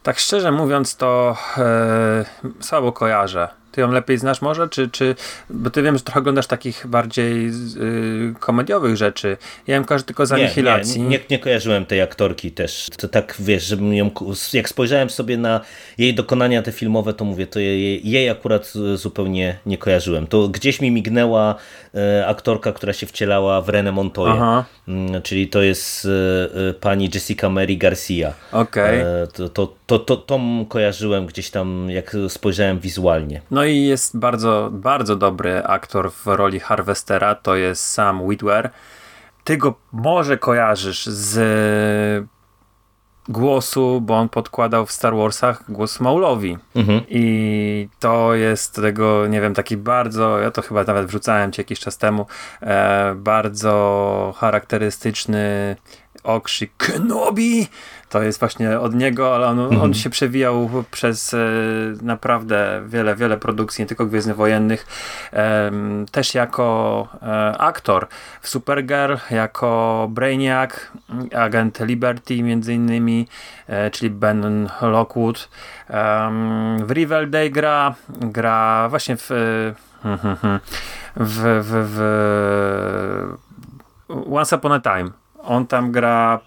tak 0.02 0.18
szczerze 0.18 0.52
mówiąc 0.52 0.96
to 0.96 1.36
e, 1.58 2.24
słabo 2.60 2.92
kojarzę. 2.92 3.48
Ty 3.72 3.80
ją 3.80 3.90
lepiej 3.90 4.18
znasz 4.18 4.42
może? 4.42 4.68
Czy, 4.68 4.90
czy, 4.90 5.14
bo 5.50 5.70
ty 5.70 5.82
wiem, 5.82 5.96
że 5.96 6.02
trochę 6.02 6.20
oglądasz 6.20 6.46
takich 6.46 6.86
bardziej 6.86 7.48
y, 7.48 8.34
komediowych 8.40 8.96
rzeczy. 8.96 9.36
Ja 9.66 9.76
ją 9.76 9.84
kojarzę 9.84 10.04
tylko 10.04 10.26
z 10.26 10.32
Anihilacji. 10.32 11.02
Nie, 11.02 11.08
nie, 11.08 11.20
nie, 11.30 11.38
kojarzyłem 11.38 11.86
tej 11.86 12.00
aktorki 12.00 12.50
też. 12.50 12.88
To 12.98 13.08
tak, 13.08 13.36
wiesz, 13.38 13.64
żebym 13.64 13.94
ją, 13.94 14.10
jak 14.52 14.68
spojrzałem 14.68 15.10
sobie 15.10 15.36
na 15.36 15.60
jej 15.98 16.14
dokonania 16.14 16.62
te 16.62 16.72
filmowe, 16.72 17.12
to 17.12 17.24
mówię, 17.24 17.46
to 17.46 17.60
jej, 17.60 18.10
jej 18.10 18.30
akurat 18.30 18.72
zupełnie 18.94 19.58
nie 19.66 19.78
kojarzyłem. 19.78 20.26
To 20.26 20.48
gdzieś 20.48 20.80
mi 20.80 20.90
mignęła 20.90 21.54
e, 21.94 22.26
aktorka, 22.26 22.72
która 22.72 22.92
się 22.92 23.06
wcielała 23.06 23.60
w 23.60 23.66
René 23.66 23.92
Montoya. 23.92 24.64
Mm, 24.88 25.22
czyli 25.22 25.48
to 25.48 25.62
jest 25.62 26.04
e, 26.04 26.68
e, 26.68 26.74
pani 26.74 27.10
Jessica 27.14 27.48
Mary 27.48 27.76
Garcia. 27.76 28.32
Okay. 28.52 29.04
E, 29.04 29.26
to, 29.26 29.48
to, 29.48 29.74
to, 29.86 29.98
to, 29.98 30.16
to 30.16 30.40
kojarzyłem 30.68 31.26
gdzieś 31.26 31.50
tam, 31.50 31.90
jak 31.90 32.16
spojrzałem 32.28 32.78
wizualnie. 32.78 33.40
No 33.62 33.66
i 33.66 33.82
jest 33.82 34.18
bardzo, 34.18 34.70
bardzo 34.72 35.16
dobry 35.16 35.64
aktor 35.64 36.12
w 36.12 36.26
roli 36.26 36.60
Harvestera, 36.60 37.34
to 37.34 37.56
jest 37.56 37.84
Sam 37.84 38.28
Witwer. 38.28 38.70
Ty 39.44 39.56
go 39.56 39.74
może 39.92 40.38
kojarzysz 40.38 41.06
z 41.06 42.28
głosu, 43.28 44.00
bo 44.00 44.18
on 44.18 44.28
podkładał 44.28 44.86
w 44.86 44.92
Star 44.92 45.16
Warsach 45.16 45.64
głos 45.68 46.00
Maulowi. 46.00 46.58
Mhm. 46.74 47.00
I 47.08 47.88
to 48.00 48.34
jest 48.34 48.74
tego, 48.74 49.26
nie 49.26 49.40
wiem, 49.40 49.54
taki 49.54 49.76
bardzo, 49.76 50.38
ja 50.38 50.50
to 50.50 50.62
chyba 50.62 50.84
nawet 50.84 51.06
wrzucałem 51.06 51.52
ci 51.52 51.60
jakiś 51.60 51.80
czas 51.80 51.98
temu, 51.98 52.26
e, 52.60 53.14
bardzo 53.16 54.34
charakterystyczny 54.36 55.76
okrzyk 56.22 56.70
Kenobi 56.76 57.68
to 58.12 58.22
jest 58.22 58.40
właśnie 58.40 58.80
od 58.80 58.94
niego, 58.94 59.34
ale 59.34 59.46
on, 59.46 59.60
mhm. 59.60 59.82
on 59.82 59.94
się 59.94 60.10
przewijał 60.10 60.70
przez 60.90 61.34
e, 61.34 61.38
naprawdę 62.02 62.82
wiele, 62.86 63.16
wiele 63.16 63.36
produkcji, 63.36 63.82
nie 63.82 63.86
tylko 63.86 64.06
Gwiezdnych 64.06 64.36
Wojennych, 64.36 64.86
e, 65.32 65.70
też 66.10 66.34
jako 66.34 67.08
e, 67.22 67.58
aktor 67.58 68.06
w 68.40 68.48
Supergirl, 68.48 69.14
jako 69.30 70.08
Brainiac, 70.10 70.70
agent 71.34 71.80
Liberty 71.80 72.42
między 72.42 72.74
innymi, 72.74 73.28
e, 73.66 73.90
czyli 73.90 74.10
Ben 74.10 74.68
Lockwood. 74.82 75.48
w 76.84 76.90
Riverdale 76.90 77.50
gra, 77.50 77.94
gra 78.20 78.88
właśnie 78.88 79.16
w 79.16 79.30
w, 81.16 81.60
w, 81.62 81.70
w 81.94 81.98
Once 84.32 84.56
Upon 84.56 84.72
a 84.72 84.80
Time. 84.80 85.10
On 85.42 85.66
tam 85.66 85.92
gra 85.92 86.40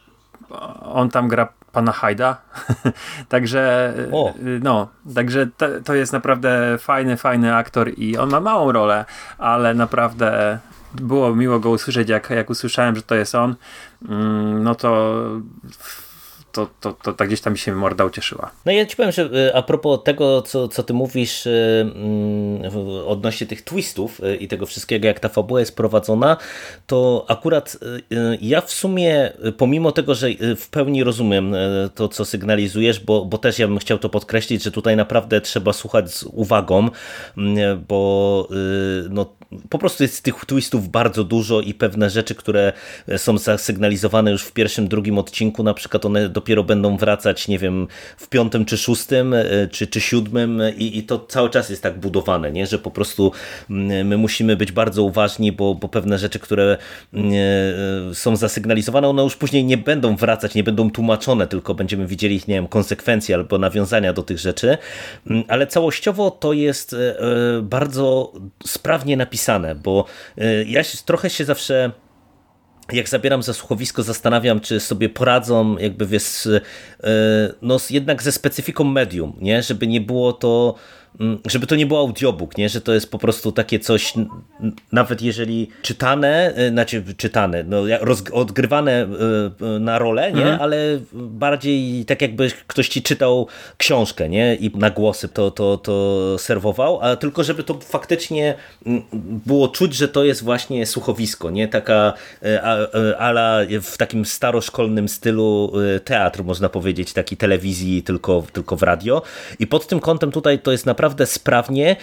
on 0.81 1.09
tam 1.09 1.27
gra 1.27 1.47
pana 1.71 1.91
Hajda. 1.91 2.37
także 3.29 3.93
o. 4.11 4.33
no, 4.61 4.87
także 5.15 5.47
to, 5.57 5.65
to, 5.83 5.93
jest 5.93 6.13
naprawdę 6.13 6.77
fajny, 6.77 7.17
fajny 7.17 7.55
aktor 7.55 7.91
i 7.97 8.17
on 8.17 8.29
ma 8.29 8.39
małą 8.39 8.71
rolę, 8.71 9.05
ale 9.37 9.73
naprawdę 9.73 10.59
było 10.93 11.35
miło 11.35 11.59
go 11.59 11.69
usłyszeć, 11.69 12.09
jak, 12.09 12.29
jak 12.29 12.49
usłyszałem, 12.49 12.95
że 12.95 13.01
to 13.01 13.15
jest 13.15 13.35
on, 13.35 13.55
mm, 14.09 14.63
no 14.63 14.75
to 14.75 15.21
to, 16.55 16.67
to, 16.79 16.93
to 16.93 17.13
tak 17.13 17.27
gdzieś 17.27 17.41
tam 17.41 17.53
mi 17.53 17.59
się 17.59 17.75
morda 17.75 18.05
ucieszyła. 18.05 18.51
No 18.65 18.71
ja 18.71 18.85
ci 18.85 18.95
powiem, 18.95 19.11
że 19.11 19.23
y, 19.23 19.55
a 19.55 19.61
propos 19.61 19.99
tego, 20.03 20.41
co, 20.41 20.67
co 20.67 20.83
ty 20.83 20.93
mówisz 20.93 21.45
y, 21.45 21.91
mm, 21.95 22.71
odnośnie 23.07 23.47
tych 23.47 23.61
twistów 23.61 24.19
y, 24.23 24.35
i 24.35 24.47
tego 24.47 24.65
wszystkiego, 24.65 25.07
jak 25.07 25.19
ta 25.19 25.29
fabuła 25.29 25.59
jest 25.59 25.75
prowadzona, 25.75 26.37
to 26.87 27.25
akurat 27.27 27.77
ja 28.41 28.61
w 28.61 28.71
sumie, 28.71 29.31
pomimo 29.57 29.91
tego, 29.91 30.15
że 30.15 30.27
w 30.57 30.69
pełni 30.69 31.03
rozumiem 31.03 31.55
to, 31.95 32.07
co 32.07 32.25
sygnalizujesz, 32.25 32.99
bo, 32.99 33.25
bo 33.25 33.37
też 33.37 33.59
ja 33.59 33.67
bym 33.67 33.77
chciał 33.77 33.97
to 33.97 34.09
podkreślić, 34.09 34.63
że 34.63 34.71
tutaj 34.71 34.95
naprawdę 34.95 35.41
trzeba 35.41 35.73
słuchać 35.73 36.11
z 36.11 36.23
uwagą, 36.23 36.89
bo 37.87 38.47
no, 39.09 39.25
po 39.69 39.77
prostu 39.77 40.03
jest 40.03 40.23
tych 40.23 40.45
twistów 40.45 40.89
bardzo 40.89 41.23
dużo 41.23 41.61
i 41.61 41.73
pewne 41.73 42.09
rzeczy, 42.09 42.35
które 42.35 42.73
są 43.17 43.37
zasygnalizowane 43.37 44.31
już 44.31 44.43
w 44.43 44.51
pierwszym, 44.51 44.87
drugim 44.87 45.17
odcinku, 45.17 45.63
na 45.63 45.73
przykład 45.73 46.05
one 46.05 46.29
dopiero 46.45 46.63
będą 46.63 46.97
wracać, 46.97 47.47
nie 47.47 47.59
wiem, 47.59 47.87
w 48.17 48.29
piątym 48.29 48.65
czy 48.65 48.77
szóstym, 48.77 49.33
e, 49.33 49.67
czy, 49.71 49.87
czy 49.87 50.01
siódmym 50.01 50.61
i, 50.77 50.97
i 50.97 51.03
to 51.03 51.19
cały 51.19 51.49
czas 51.49 51.69
jest 51.69 51.83
tak 51.83 51.99
budowane, 51.99 52.51
nie? 52.51 52.67
że 52.67 52.79
po 52.79 52.91
prostu 52.91 53.31
mm, 53.69 54.07
my 54.07 54.17
musimy 54.17 54.55
być 54.55 54.71
bardzo 54.71 55.03
uważni, 55.03 55.51
bo, 55.51 55.75
bo 55.75 55.87
pewne 55.87 56.17
rzeczy, 56.17 56.39
które 56.39 56.77
mm, 57.13 57.31
e, 58.11 58.15
są 58.15 58.35
zasygnalizowane, 58.35 59.07
one 59.07 59.23
już 59.23 59.35
później 59.35 59.65
nie 59.65 59.77
będą 59.77 60.15
wracać, 60.15 60.55
nie 60.55 60.63
będą 60.63 60.91
tłumaczone, 60.91 61.47
tylko 61.47 61.73
będziemy 61.73 62.07
widzieli, 62.07 62.41
nie 62.47 62.55
wiem, 62.55 62.67
konsekwencje 62.67 63.35
albo 63.35 63.57
nawiązania 63.57 64.13
do 64.13 64.23
tych 64.23 64.39
rzeczy, 64.39 64.77
mm, 65.27 65.43
ale 65.47 65.67
całościowo 65.67 66.31
to 66.31 66.53
jest 66.53 66.93
e, 66.93 67.15
bardzo 67.61 68.33
sprawnie 68.65 69.17
napisane, 69.17 69.75
bo 69.75 70.05
ja 70.65 70.81
trochę 71.05 71.29
się 71.29 71.45
zawsze 71.45 71.91
jak 72.93 73.09
zabieram 73.09 73.43
za 73.43 73.53
słuchowisko, 73.53 74.03
zastanawiam, 74.03 74.59
czy 74.59 74.79
sobie 74.79 75.09
poradzą 75.09 75.77
jakby 75.77 76.05
wiesz, 76.05 76.47
e, 77.03 77.53
no, 77.61 77.77
jednak 77.89 78.23
ze 78.23 78.31
specyfiką 78.31 78.83
medium, 78.83 79.33
nie? 79.41 79.63
żeby 79.63 79.87
nie 79.87 80.01
było 80.01 80.33
to 80.33 80.75
żeby 81.45 81.67
to 81.67 81.75
nie 81.75 81.85
było 81.85 81.99
audiobook, 81.99 82.57
nie? 82.57 82.69
że 82.69 82.81
to 82.81 82.93
jest 82.93 83.11
po 83.11 83.17
prostu 83.17 83.51
takie 83.51 83.79
coś, 83.79 84.13
nawet 84.91 85.21
jeżeli 85.21 85.69
czytane, 85.81 86.53
y, 86.59 86.69
znaczy 86.69 87.03
czytane, 87.17 87.63
no, 87.63 87.83
odgrywane 88.31 89.03
y, 89.03 89.65
y, 89.75 89.79
na 89.79 89.99
rolę, 89.99 90.31
nie? 90.31 90.41
Mhm. 90.41 90.61
ale 90.61 90.99
bardziej 91.13 92.05
tak 92.05 92.21
jakby 92.21 92.51
ktoś 92.67 92.89
ci 92.89 93.01
czytał 93.01 93.47
książkę 93.77 94.29
nie? 94.29 94.55
i 94.55 94.77
na 94.77 94.89
głosy 94.89 95.27
to, 95.27 95.51
to, 95.51 95.77
to 95.77 96.35
serwował, 96.39 96.99
a 97.01 97.15
tylko 97.15 97.43
żeby 97.43 97.63
to 97.63 97.79
faktycznie 97.79 98.55
mm, 98.85 99.03
było 99.45 99.67
czuć, 99.67 99.95
że 99.95 100.07
to 100.07 100.23
jest 100.23 100.43
właśnie 100.43 100.85
słuchowisko, 100.85 101.49
nie? 101.49 101.67
taka 101.67 102.13
ala 103.17 103.59
w 103.81 103.97
takim 103.97 104.25
staroszkolnym 104.25 105.09
stylu 105.09 105.73
teatr, 106.05 106.43
można 106.43 106.69
powiedzieć, 106.69 107.13
taki 107.13 107.37
telewizji, 107.37 108.03
tylko, 108.03 108.43
tylko 108.53 108.75
w 108.75 108.83
radio 108.83 109.21
i 109.59 109.67
pod 109.67 109.87
tym 109.87 109.99
kątem 109.99 110.31
tutaj 110.31 110.59
to 110.59 110.71
jest 110.71 110.85
naprawdę 110.85 111.04
naprawdę 111.05 111.25
sprawnie. 111.25 111.95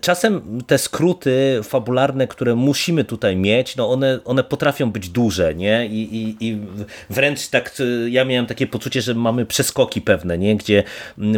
Czasem 0.00 0.62
te 0.66 0.78
skróty 0.78 1.60
fabularne, 1.62 2.28
które 2.28 2.54
musimy 2.54 3.04
tutaj 3.04 3.36
mieć, 3.36 3.76
no 3.76 3.90
one, 3.90 4.20
one 4.24 4.44
potrafią 4.44 4.92
być 4.92 5.08
duże, 5.08 5.54
nie? 5.54 5.86
I, 5.86 6.16
i, 6.16 6.36
I 6.40 6.58
wręcz 7.10 7.48
tak, 7.48 7.76
ja 8.06 8.24
miałem 8.24 8.46
takie 8.46 8.66
poczucie, 8.66 9.02
że 9.02 9.14
mamy 9.14 9.46
przeskoki 9.46 10.00
pewne, 10.00 10.38
nie? 10.38 10.56
Gdzie 10.56 10.82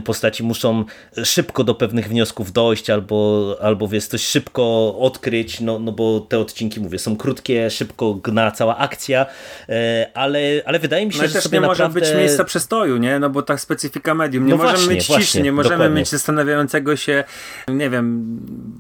postaci 0.05 0.43
muszą 0.43 0.85
szybko 1.25 1.65
do 1.65 1.75
pewnych 1.75 2.09
wniosków 2.09 2.53
dojść, 2.53 2.91
albo, 2.91 3.57
albo 3.61 3.89
wiesz, 3.89 4.07
coś 4.07 4.23
szybko 4.23 4.95
odkryć, 4.99 5.61
no, 5.61 5.79
no 5.79 5.93
bo 5.93 6.21
te 6.21 6.39
odcinki, 6.39 6.81
mówię, 6.81 6.99
są 6.99 7.17
krótkie, 7.17 7.71
szybko 7.71 8.15
gna 8.15 8.51
cała 8.51 8.77
akcja, 8.77 9.27
e, 9.69 10.11
ale, 10.15 10.39
ale 10.65 10.79
wydaje 10.79 11.07
mi 11.07 11.13
się, 11.13 11.23
no 11.23 11.29
że 11.29 11.33
też 11.33 11.43
sobie 11.43 11.59
nie 11.59 11.67
naprawdę... 11.67 12.01
może 12.01 12.11
być 12.11 12.19
miejsca 12.19 12.45
przestoju, 12.45 12.97
nie? 12.97 13.19
No 13.19 13.31
bo 13.31 13.43
tak 13.43 13.61
specyfika 13.61 14.15
medium. 14.15 14.47
Nie 14.47 14.51
no 14.51 14.57
możemy 14.57 14.77
właśnie, 14.79 14.95
mieć 14.95 15.07
ciszy, 15.07 15.43
nie 15.43 15.53
możemy 15.53 15.75
dokładnie. 15.77 15.97
mieć 15.97 16.09
zastanawiającego 16.09 16.97
się 16.97 17.06
się, 17.07 17.25
nie 17.69 17.91
wiem, 17.91 18.39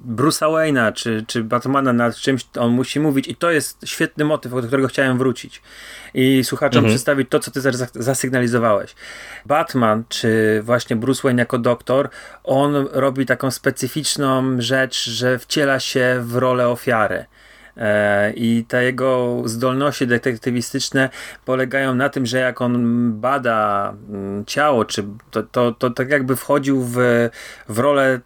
Bruce'a 0.09 0.47
Wayne'a 0.51 0.93
czy, 0.93 1.25
czy 1.27 1.45
Batmana 1.45 1.93
nad 1.93 2.17
czymś, 2.17 2.47
on 2.59 2.71
musi 2.71 3.01
mówić 3.01 3.29
i 3.29 3.37
to 3.37 3.51
jest 3.51 3.79
świetny 3.85 4.25
motyw, 4.25 4.53
do 4.53 4.62
którego 4.62 4.89
chciałem 4.89 5.19
wrócić 5.19 5.62
i 6.15 6.45
słuchaczom 6.45 6.79
mhm. 6.79 6.95
przedstawić 6.95 7.29
to, 7.29 7.41
co 7.41 7.51
ty 7.51 7.61
zasygnalizowałeś. 7.95 8.95
Batman, 9.47 10.05
czy 10.09 10.61
właśnie 10.62 10.97
Bruce 10.97 11.23
Wayne 11.23 11.43
jako 11.43 11.59
doktor, 11.59 12.09
on 12.45 12.89
robi 12.93 13.27
taką 13.27 13.51
specyficzną 13.51 14.61
rzecz, 14.61 15.05
że 15.05 15.39
wciela 15.39 15.81
się 15.81 16.19
w 16.23 16.37
rolę 16.37 16.69
ofiary. 16.69 17.25
E, 17.77 18.33
I 18.37 18.65
te 18.69 18.85
jego 18.85 19.43
zdolności 19.45 20.07
detektywistyczne 20.07 21.09
polegają 21.45 21.95
na 21.95 22.09
tym, 22.09 22.27
że 22.27 22.39
jak 22.39 22.61
on 22.61 23.12
bada 23.12 23.95
mm, 24.09 24.45
ciało, 24.45 24.85
czy 24.85 25.05
to, 25.31 25.43
to, 25.43 25.73
to 25.73 25.91
tak 25.91 26.11
jakby 26.11 26.37
wchodził 26.37 26.83
w, 26.83 26.97
w 27.69 27.79
rolę 27.79 28.21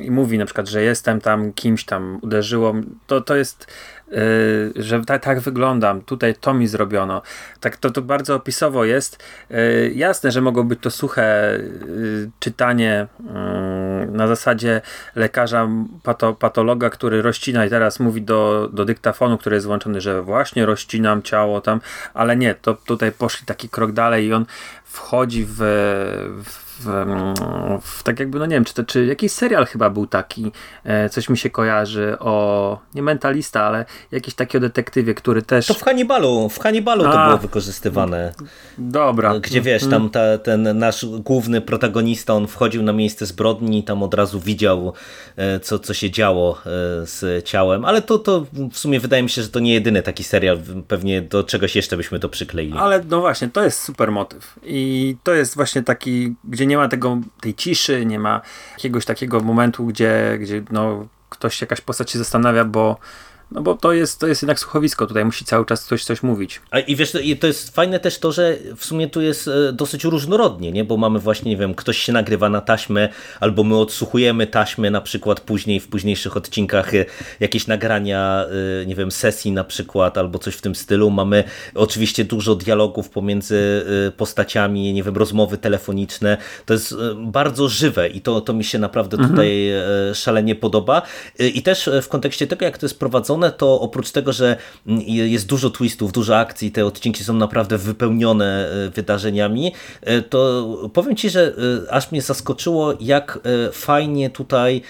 i 0.00 0.10
mówi 0.10 0.38
na 0.38 0.44
przykład, 0.44 0.68
że 0.68 0.82
jestem 0.82 1.20
tam 1.20 1.52
kimś 1.52 1.84
tam 1.84 2.18
uderzyło, 2.22 2.74
to, 3.06 3.20
to 3.20 3.36
jest 3.36 3.66
Yy, 4.10 4.82
że 4.82 5.04
tak, 5.04 5.22
tak 5.22 5.40
wyglądam, 5.40 6.00
tutaj 6.00 6.34
to 6.34 6.54
mi 6.54 6.66
zrobiono. 6.66 7.22
Tak 7.60 7.76
to, 7.76 7.90
to 7.90 8.02
bardzo 8.02 8.34
opisowo 8.34 8.84
jest. 8.84 9.24
Yy, 9.50 9.92
jasne, 9.94 10.30
że 10.30 10.40
mogło 10.40 10.64
być 10.64 10.80
to 10.80 10.90
suche 10.90 11.58
yy, 11.58 12.30
czytanie 12.38 13.06
na 14.12 14.26
zasadzie 14.26 14.80
lekarza 15.14 15.68
pato, 16.02 16.34
patologa, 16.34 16.90
który 16.90 17.22
rozcina 17.22 17.66
i 17.66 17.70
teraz 17.70 18.00
mówi 18.00 18.22
do, 18.22 18.68
do 18.72 18.84
dyktafonu, 18.84 19.38
który 19.38 19.56
jest 19.56 19.66
włączony, 19.66 20.00
że 20.00 20.22
właśnie 20.22 20.66
rozcinam 20.66 21.22
ciało 21.22 21.60
tam, 21.60 21.80
ale 22.14 22.36
nie, 22.36 22.54
to 22.54 22.74
tutaj 22.74 23.12
poszli 23.12 23.46
taki 23.46 23.68
krok 23.68 23.92
dalej 23.92 24.26
i 24.26 24.32
on 24.32 24.46
wchodzi 24.84 25.44
w, 25.48 25.56
w 26.44 26.67
w, 26.80 26.84
w, 27.82 28.02
tak 28.02 28.20
jakby, 28.20 28.38
no 28.38 28.46
nie 28.46 28.56
wiem, 28.56 28.64
czy, 28.64 28.74
to, 28.74 28.84
czy 28.84 29.06
jakiś 29.06 29.32
serial 29.32 29.66
chyba 29.66 29.90
był 29.90 30.06
taki, 30.06 30.52
e, 30.84 31.08
coś 31.08 31.28
mi 31.28 31.38
się 31.38 31.50
kojarzy 31.50 32.16
o, 32.18 32.78
nie 32.94 33.02
mentalista, 33.02 33.62
ale 33.62 33.84
jakiś 34.12 34.34
taki 34.34 34.56
o 34.56 34.60
detektywie, 34.60 35.14
który 35.14 35.42
też... 35.42 35.66
To 35.66 35.74
w 35.74 35.82
Hannibalu, 35.82 36.48
w 36.48 36.58
Hannibalu 36.58 37.04
A, 37.06 37.12
to 37.12 37.24
było 37.26 37.38
wykorzystywane. 37.38 38.32
Dobra. 38.78 39.38
Gdzie 39.40 39.60
wiesz, 39.60 39.86
tam 39.86 40.10
ta, 40.10 40.38
ten 40.38 40.78
nasz 40.78 41.06
główny 41.06 41.60
protagonista, 41.60 42.34
on 42.34 42.46
wchodził 42.46 42.82
na 42.82 42.92
miejsce 42.92 43.26
zbrodni 43.26 43.78
i 43.78 43.82
tam 43.82 44.02
od 44.02 44.14
razu 44.14 44.40
widział, 44.40 44.92
e, 45.36 45.60
co, 45.60 45.78
co 45.78 45.94
się 45.94 46.10
działo 46.10 46.58
e, 46.58 46.60
z 47.06 47.44
ciałem, 47.44 47.84
ale 47.84 48.02
to, 48.02 48.18
to 48.18 48.46
w 48.72 48.78
sumie 48.78 49.00
wydaje 49.00 49.22
mi 49.22 49.30
się, 49.30 49.42
że 49.42 49.48
to 49.48 49.60
nie 49.60 49.74
jedyny 49.74 50.02
taki 50.02 50.24
serial, 50.24 50.58
pewnie 50.88 51.22
do 51.22 51.44
czegoś 51.44 51.76
jeszcze 51.76 51.96
byśmy 51.96 52.18
to 52.18 52.28
przykleili. 52.28 52.78
Ale 52.78 53.04
no 53.10 53.20
właśnie, 53.20 53.48
to 53.48 53.64
jest 53.64 53.80
super 53.80 54.12
motyw 54.12 54.58
i 54.62 55.16
to 55.22 55.34
jest 55.34 55.54
właśnie 55.54 55.82
taki, 55.82 56.34
gdzie 56.44 56.66
nie 56.68 56.76
ma 56.76 56.88
tego, 56.88 57.18
tej 57.40 57.54
ciszy, 57.54 58.06
nie 58.06 58.18
ma 58.18 58.40
jakiegoś 58.72 59.04
takiego 59.04 59.40
momentu, 59.40 59.86
gdzie, 59.86 60.38
gdzie 60.40 60.62
no, 60.70 61.06
ktoś, 61.28 61.60
jakaś 61.60 61.80
postać 61.80 62.10
się 62.10 62.18
zastanawia, 62.18 62.64
bo 62.64 62.96
no 63.50 63.62
bo 63.62 63.74
to 63.74 63.92
jest, 63.92 64.20
to 64.20 64.26
jest 64.26 64.42
jednak 64.42 64.60
słuchowisko, 64.60 65.06
tutaj 65.06 65.24
musi 65.24 65.44
cały 65.44 65.66
czas 65.66 65.84
ktoś 65.86 66.04
coś 66.04 66.22
mówić. 66.22 66.60
A 66.70 66.78
i 66.78 66.96
wiesz, 66.96 67.12
to 67.40 67.46
jest 67.46 67.74
fajne 67.74 68.00
też 68.00 68.18
to, 68.18 68.32
że 68.32 68.56
w 68.76 68.84
sumie 68.84 69.08
tu 69.08 69.20
jest 69.20 69.48
e, 69.48 69.72
dosyć 69.72 70.04
różnorodnie, 70.04 70.72
nie? 70.72 70.84
bo 70.84 70.96
mamy 70.96 71.18
właśnie, 71.18 71.50
nie 71.50 71.56
wiem, 71.56 71.74
ktoś 71.74 71.98
się 71.98 72.12
nagrywa 72.12 72.48
na 72.48 72.60
taśmę, 72.60 73.08
albo 73.40 73.64
my 73.64 73.76
odsłuchujemy 73.76 74.46
taśmę 74.46 74.90
na 74.90 75.00
przykład 75.00 75.40
później, 75.40 75.80
w 75.80 75.88
późniejszych 75.88 76.36
odcinkach 76.36 76.94
e, 76.94 77.04
jakieś 77.40 77.66
nagrania, 77.66 78.44
e, 78.82 78.86
nie 78.86 78.94
wiem, 78.94 79.10
sesji 79.10 79.52
na 79.52 79.64
przykład, 79.64 80.18
albo 80.18 80.38
coś 80.38 80.54
w 80.54 80.60
tym 80.60 80.74
stylu. 80.74 81.10
Mamy 81.10 81.44
oczywiście 81.74 82.24
dużo 82.24 82.54
dialogów 82.54 83.10
pomiędzy 83.10 83.84
postaciami, 84.16 84.92
nie 84.92 85.02
wiem, 85.02 85.16
rozmowy 85.16 85.58
telefoniczne. 85.58 86.36
To 86.66 86.74
jest 86.74 86.94
bardzo 87.16 87.68
żywe 87.68 88.08
i 88.08 88.20
to, 88.20 88.40
to 88.40 88.52
mi 88.52 88.64
się 88.64 88.78
naprawdę 88.78 89.16
mhm. 89.16 89.30
tutaj 89.30 89.70
szalenie 90.14 90.54
podoba. 90.54 91.02
I 91.38 91.62
też 91.62 91.90
w 92.02 92.08
kontekście 92.08 92.46
tego, 92.46 92.64
jak 92.64 92.78
to 92.78 92.86
jest 92.86 92.98
prowadzone, 92.98 93.37
to 93.50 93.80
oprócz 93.80 94.10
tego, 94.10 94.32
że 94.32 94.56
jest 95.06 95.46
dużo 95.46 95.70
twistów, 95.70 96.12
dużo 96.12 96.38
akcji, 96.38 96.70
te 96.70 96.86
odcinki 96.86 97.24
są 97.24 97.34
naprawdę 97.34 97.78
wypełnione 97.78 98.70
e, 98.70 98.90
wydarzeniami, 98.90 99.72
e, 100.02 100.22
to 100.22 100.68
powiem 100.92 101.16
Ci, 101.16 101.30
że 101.30 101.52
e, 101.86 101.92
aż 101.92 102.12
mnie 102.12 102.22
zaskoczyło, 102.22 102.94
jak 103.00 103.38
fajnie 103.72 104.30
tutaj 104.30 104.82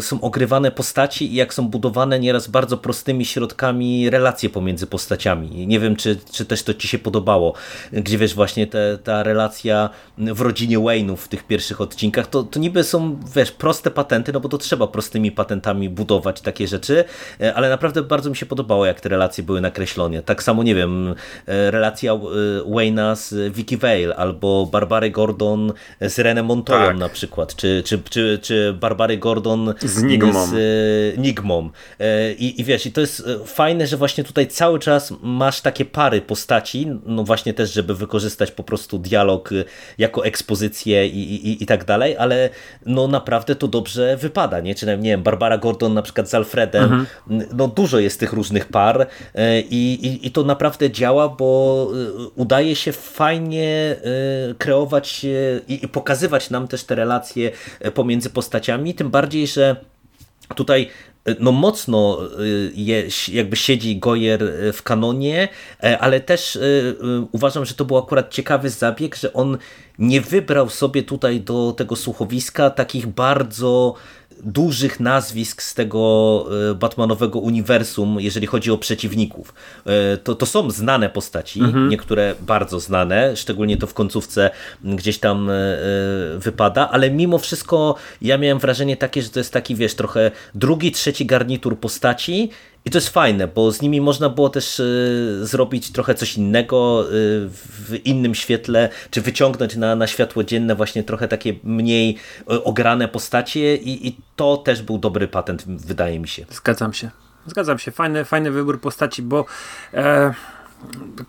są 0.00 0.20
ogrywane 0.20 0.70
postaci 0.70 1.32
i 1.32 1.34
jak 1.34 1.54
są 1.54 1.68
budowane 1.68 2.20
nieraz 2.20 2.48
bardzo 2.48 2.76
prostymi 2.76 3.24
środkami 3.24 4.10
relacje 4.10 4.50
pomiędzy 4.50 4.86
postaciami. 4.86 5.66
Nie 5.66 5.80
wiem, 5.80 5.96
czy, 5.96 6.18
czy 6.32 6.44
też 6.44 6.62
to 6.62 6.74
Ci 6.74 6.88
się 6.88 6.98
podobało, 6.98 7.54
gdzie 7.92 8.18
wiesz 8.18 8.34
właśnie 8.34 8.66
te, 8.66 8.98
ta 9.04 9.22
relacja 9.22 9.90
w 10.18 10.40
rodzinie 10.40 10.78
Wayne'ów 10.78 11.16
w 11.16 11.28
tych 11.28 11.46
pierwszych 11.46 11.80
odcinkach, 11.80 12.26
to, 12.26 12.42
to 12.42 12.60
niby 12.60 12.84
są, 12.84 13.18
wiesz, 13.34 13.52
proste 13.52 13.90
patenty, 13.90 14.32
no 14.32 14.40
bo 14.40 14.48
to 14.48 14.58
trzeba 14.58 14.86
prostymi 14.86 15.32
patentami 15.32 15.88
budować 15.88 16.40
takie 16.40 16.68
rzeczy, 16.68 17.04
ale 17.54 17.68
naprawdę 17.68 17.95
bardzo 18.02 18.30
mi 18.30 18.36
się 18.36 18.46
podobało, 18.46 18.86
jak 18.86 19.00
te 19.00 19.08
relacje 19.08 19.44
były 19.44 19.60
nakreślone. 19.60 20.22
Tak 20.22 20.42
samo, 20.42 20.62
nie 20.62 20.74
wiem, 20.74 21.14
e, 21.46 21.70
relacja 21.70 22.12
e, 22.12 22.18
Wayna 22.74 23.16
z 23.16 23.54
Vicky 23.54 23.76
Vale 23.76 24.16
albo 24.16 24.66
Barbary 24.72 25.10
Gordon 25.10 25.72
z 26.00 26.18
René 26.18 26.42
Montoya 26.42 26.86
tak. 26.86 26.96
na 26.96 27.08
przykład, 27.08 27.56
czy, 27.56 27.82
czy, 27.84 28.02
czy, 28.10 28.38
czy 28.42 28.72
Barbary 28.80 29.18
Gordon 29.18 29.74
z 29.80 30.02
Nigmą. 30.02 30.46
Z 30.46 30.52
e, 30.52 31.20
Nigmą. 31.20 31.70
I, 32.38 32.60
I 32.60 32.64
wiesz, 32.64 32.86
i 32.86 32.92
to 32.92 33.00
jest 33.00 33.28
fajne, 33.46 33.86
że 33.86 33.96
właśnie 33.96 34.24
tutaj 34.24 34.46
cały 34.46 34.78
czas 34.78 35.12
masz 35.22 35.60
takie 35.60 35.84
pary 35.84 36.20
postaci, 36.20 36.86
no 37.06 37.24
właśnie 37.24 37.54
też, 37.54 37.72
żeby 37.72 37.94
wykorzystać 37.94 38.50
po 38.50 38.64
prostu 38.64 38.98
dialog 38.98 39.50
jako 39.98 40.26
ekspozycję 40.26 41.06
i, 41.06 41.34
i, 41.34 41.62
i 41.62 41.66
tak 41.66 41.84
dalej, 41.84 42.16
ale 42.18 42.50
no 42.86 43.08
naprawdę 43.08 43.54
to 43.54 43.68
dobrze 43.68 44.16
wypada, 44.16 44.60
nie? 44.60 44.74
Czy 44.74 44.86
nie 44.86 45.10
wiem, 45.10 45.22
Barbara 45.22 45.58
Gordon 45.58 45.94
na 45.94 46.02
przykład 46.02 46.30
z 46.30 46.34
Alfredem, 46.34 46.82
mhm. 46.82 47.06
no 47.52 47.68
dużo 47.68 47.85
jest 47.92 48.20
tych 48.20 48.32
różnych 48.32 48.68
par 48.68 49.06
i, 49.70 49.98
i, 50.02 50.26
i 50.26 50.30
to 50.30 50.44
naprawdę 50.44 50.90
działa, 50.90 51.28
bo 51.28 51.88
y, 51.94 52.28
udaje 52.34 52.76
się 52.76 52.92
fajnie 52.92 53.96
y, 54.50 54.54
kreować 54.54 55.26
i, 55.68 55.84
i 55.84 55.88
pokazywać 55.88 56.50
nam 56.50 56.68
też 56.68 56.84
te 56.84 56.94
relacje 56.94 57.50
pomiędzy 57.94 58.30
postaciami, 58.30 58.94
tym 58.94 59.10
bardziej, 59.10 59.46
że 59.46 59.76
tutaj 60.54 60.90
no 61.40 61.52
mocno 61.52 62.18
je, 62.74 63.08
jakby 63.32 63.56
siedzi 63.56 63.98
Goyer 63.98 64.40
w 64.72 64.82
kanonie, 64.82 65.48
ale 66.00 66.20
też 66.20 66.58
uważam, 67.32 67.64
że 67.64 67.74
to 67.74 67.84
był 67.84 67.98
akurat 67.98 68.30
ciekawy 68.30 68.70
zabieg, 68.70 69.16
że 69.16 69.32
on 69.32 69.58
nie 69.98 70.20
wybrał 70.20 70.68
sobie 70.68 71.02
tutaj 71.02 71.40
do 71.40 71.72
tego 71.72 71.96
słuchowiska 71.96 72.70
takich 72.70 73.06
bardzo 73.06 73.94
dużych 74.42 75.00
nazwisk 75.00 75.62
z 75.62 75.74
tego 75.74 76.44
e, 76.70 76.74
Batmanowego 76.74 77.38
uniwersum, 77.38 78.20
jeżeli 78.20 78.46
chodzi 78.46 78.70
o 78.70 78.78
przeciwników. 78.78 79.54
E, 79.86 80.16
to, 80.16 80.34
to 80.34 80.46
są 80.46 80.70
znane 80.70 81.08
postaci, 81.08 81.60
mhm. 81.60 81.88
niektóre 81.88 82.34
bardzo 82.40 82.80
znane, 82.80 83.36
szczególnie 83.36 83.76
to 83.76 83.86
w 83.86 83.94
końcówce 83.94 84.50
gdzieś 84.84 85.18
tam 85.18 85.50
e, 85.50 85.52
wypada, 86.38 86.90
ale 86.90 87.10
mimo 87.10 87.38
wszystko 87.38 87.94
ja 88.22 88.38
miałem 88.38 88.58
wrażenie 88.58 88.96
takie, 88.96 89.22
że 89.22 89.28
to 89.28 89.40
jest 89.40 89.52
taki, 89.52 89.74
wiesz, 89.74 89.94
trochę 89.94 90.30
drugi, 90.54 90.92
trzeci 90.92 91.26
garnitur 91.26 91.78
postaci 91.78 92.50
i 92.86 92.90
to 92.90 92.98
jest 92.98 93.08
fajne, 93.08 93.48
bo 93.48 93.72
z 93.72 93.82
nimi 93.82 94.00
można 94.00 94.28
było 94.28 94.48
też 94.48 94.80
y, 94.80 95.38
zrobić 95.42 95.92
trochę 95.92 96.14
coś 96.14 96.36
innego 96.36 97.04
y, 97.04 97.10
w 97.48 97.94
innym 98.04 98.34
świetle, 98.34 98.88
czy 99.10 99.20
wyciągnąć 99.20 99.76
na, 99.76 99.96
na 99.96 100.06
światło 100.06 100.44
dzienne 100.44 100.74
właśnie 100.74 101.02
trochę 101.02 101.28
takie 101.28 101.54
mniej 101.64 102.16
y, 102.40 102.64
ograne 102.64 103.08
postacie 103.08 103.76
i, 103.76 104.08
i 104.08 104.16
to 104.36 104.56
też 104.56 104.82
był 104.82 104.98
dobry 104.98 105.28
patent, 105.28 105.64
wydaje 105.66 106.20
mi 106.20 106.28
się. 106.28 106.46
Zgadzam 106.50 106.92
się. 106.92 107.10
Zgadzam 107.46 107.78
się. 107.78 107.90
Fajny, 107.90 108.24
fajny 108.24 108.50
wybór 108.50 108.80
postaci, 108.80 109.22
bo 109.22 109.44
e, 109.94 110.34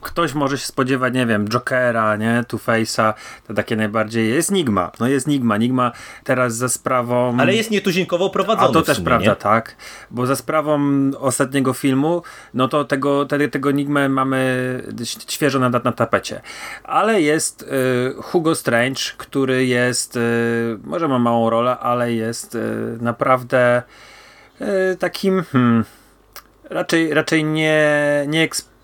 ktoś 0.01 0.33
może 0.33 0.57
się 0.57 0.65
spodziewać, 0.65 1.13
nie 1.13 1.25
wiem, 1.25 1.47
Jokera, 1.47 2.15
nie, 2.15 2.43
Two-Face'a, 2.47 3.13
to 3.47 3.53
takie 3.53 3.75
najbardziej 3.75 4.29
jest 4.29 4.51
Nigma. 4.51 4.91
No 4.99 5.07
jest 5.07 5.27
Nigma. 5.27 5.57
Nigma 5.57 5.91
teraz 6.23 6.55
za 6.55 6.69
sprawą... 6.69 7.37
Ale 7.39 7.53
jest 7.55 7.71
nietuzinkowo 7.71 8.29
prowadzony 8.29 8.69
A 8.69 8.73
to 8.73 8.81
też 8.81 8.97
sumie, 8.97 9.05
prawda, 9.05 9.29
nie? 9.29 9.35
tak. 9.35 9.75
Bo 10.11 10.25
za 10.25 10.35
sprawą 10.35 10.79
ostatniego 11.19 11.73
filmu, 11.73 12.21
no 12.53 12.67
to 12.67 12.85
tego, 12.85 13.25
tego, 13.25 13.47
tego 13.47 13.71
Nigmę 13.71 14.09
mamy 14.09 14.83
świeżo 15.27 15.59
na, 15.59 15.69
na 15.69 15.91
tapecie. 15.91 16.41
Ale 16.83 17.21
jest 17.21 17.61
y, 17.61 18.21
Hugo 18.21 18.55
Strange, 18.55 19.01
który 19.17 19.65
jest, 19.65 20.15
y, 20.15 20.19
może 20.83 21.07
ma 21.07 21.19
małą 21.19 21.49
rolę, 21.49 21.77
ale 21.79 22.13
jest 22.13 22.55
y, 22.55 22.97
naprawdę 23.01 23.83
y, 24.61 24.97
takim... 24.97 25.43
Hmm, 25.43 25.85
raczej, 26.69 27.13
raczej 27.13 27.43
nie, 27.43 27.85
nie 28.27 28.43
eksp 28.43 28.76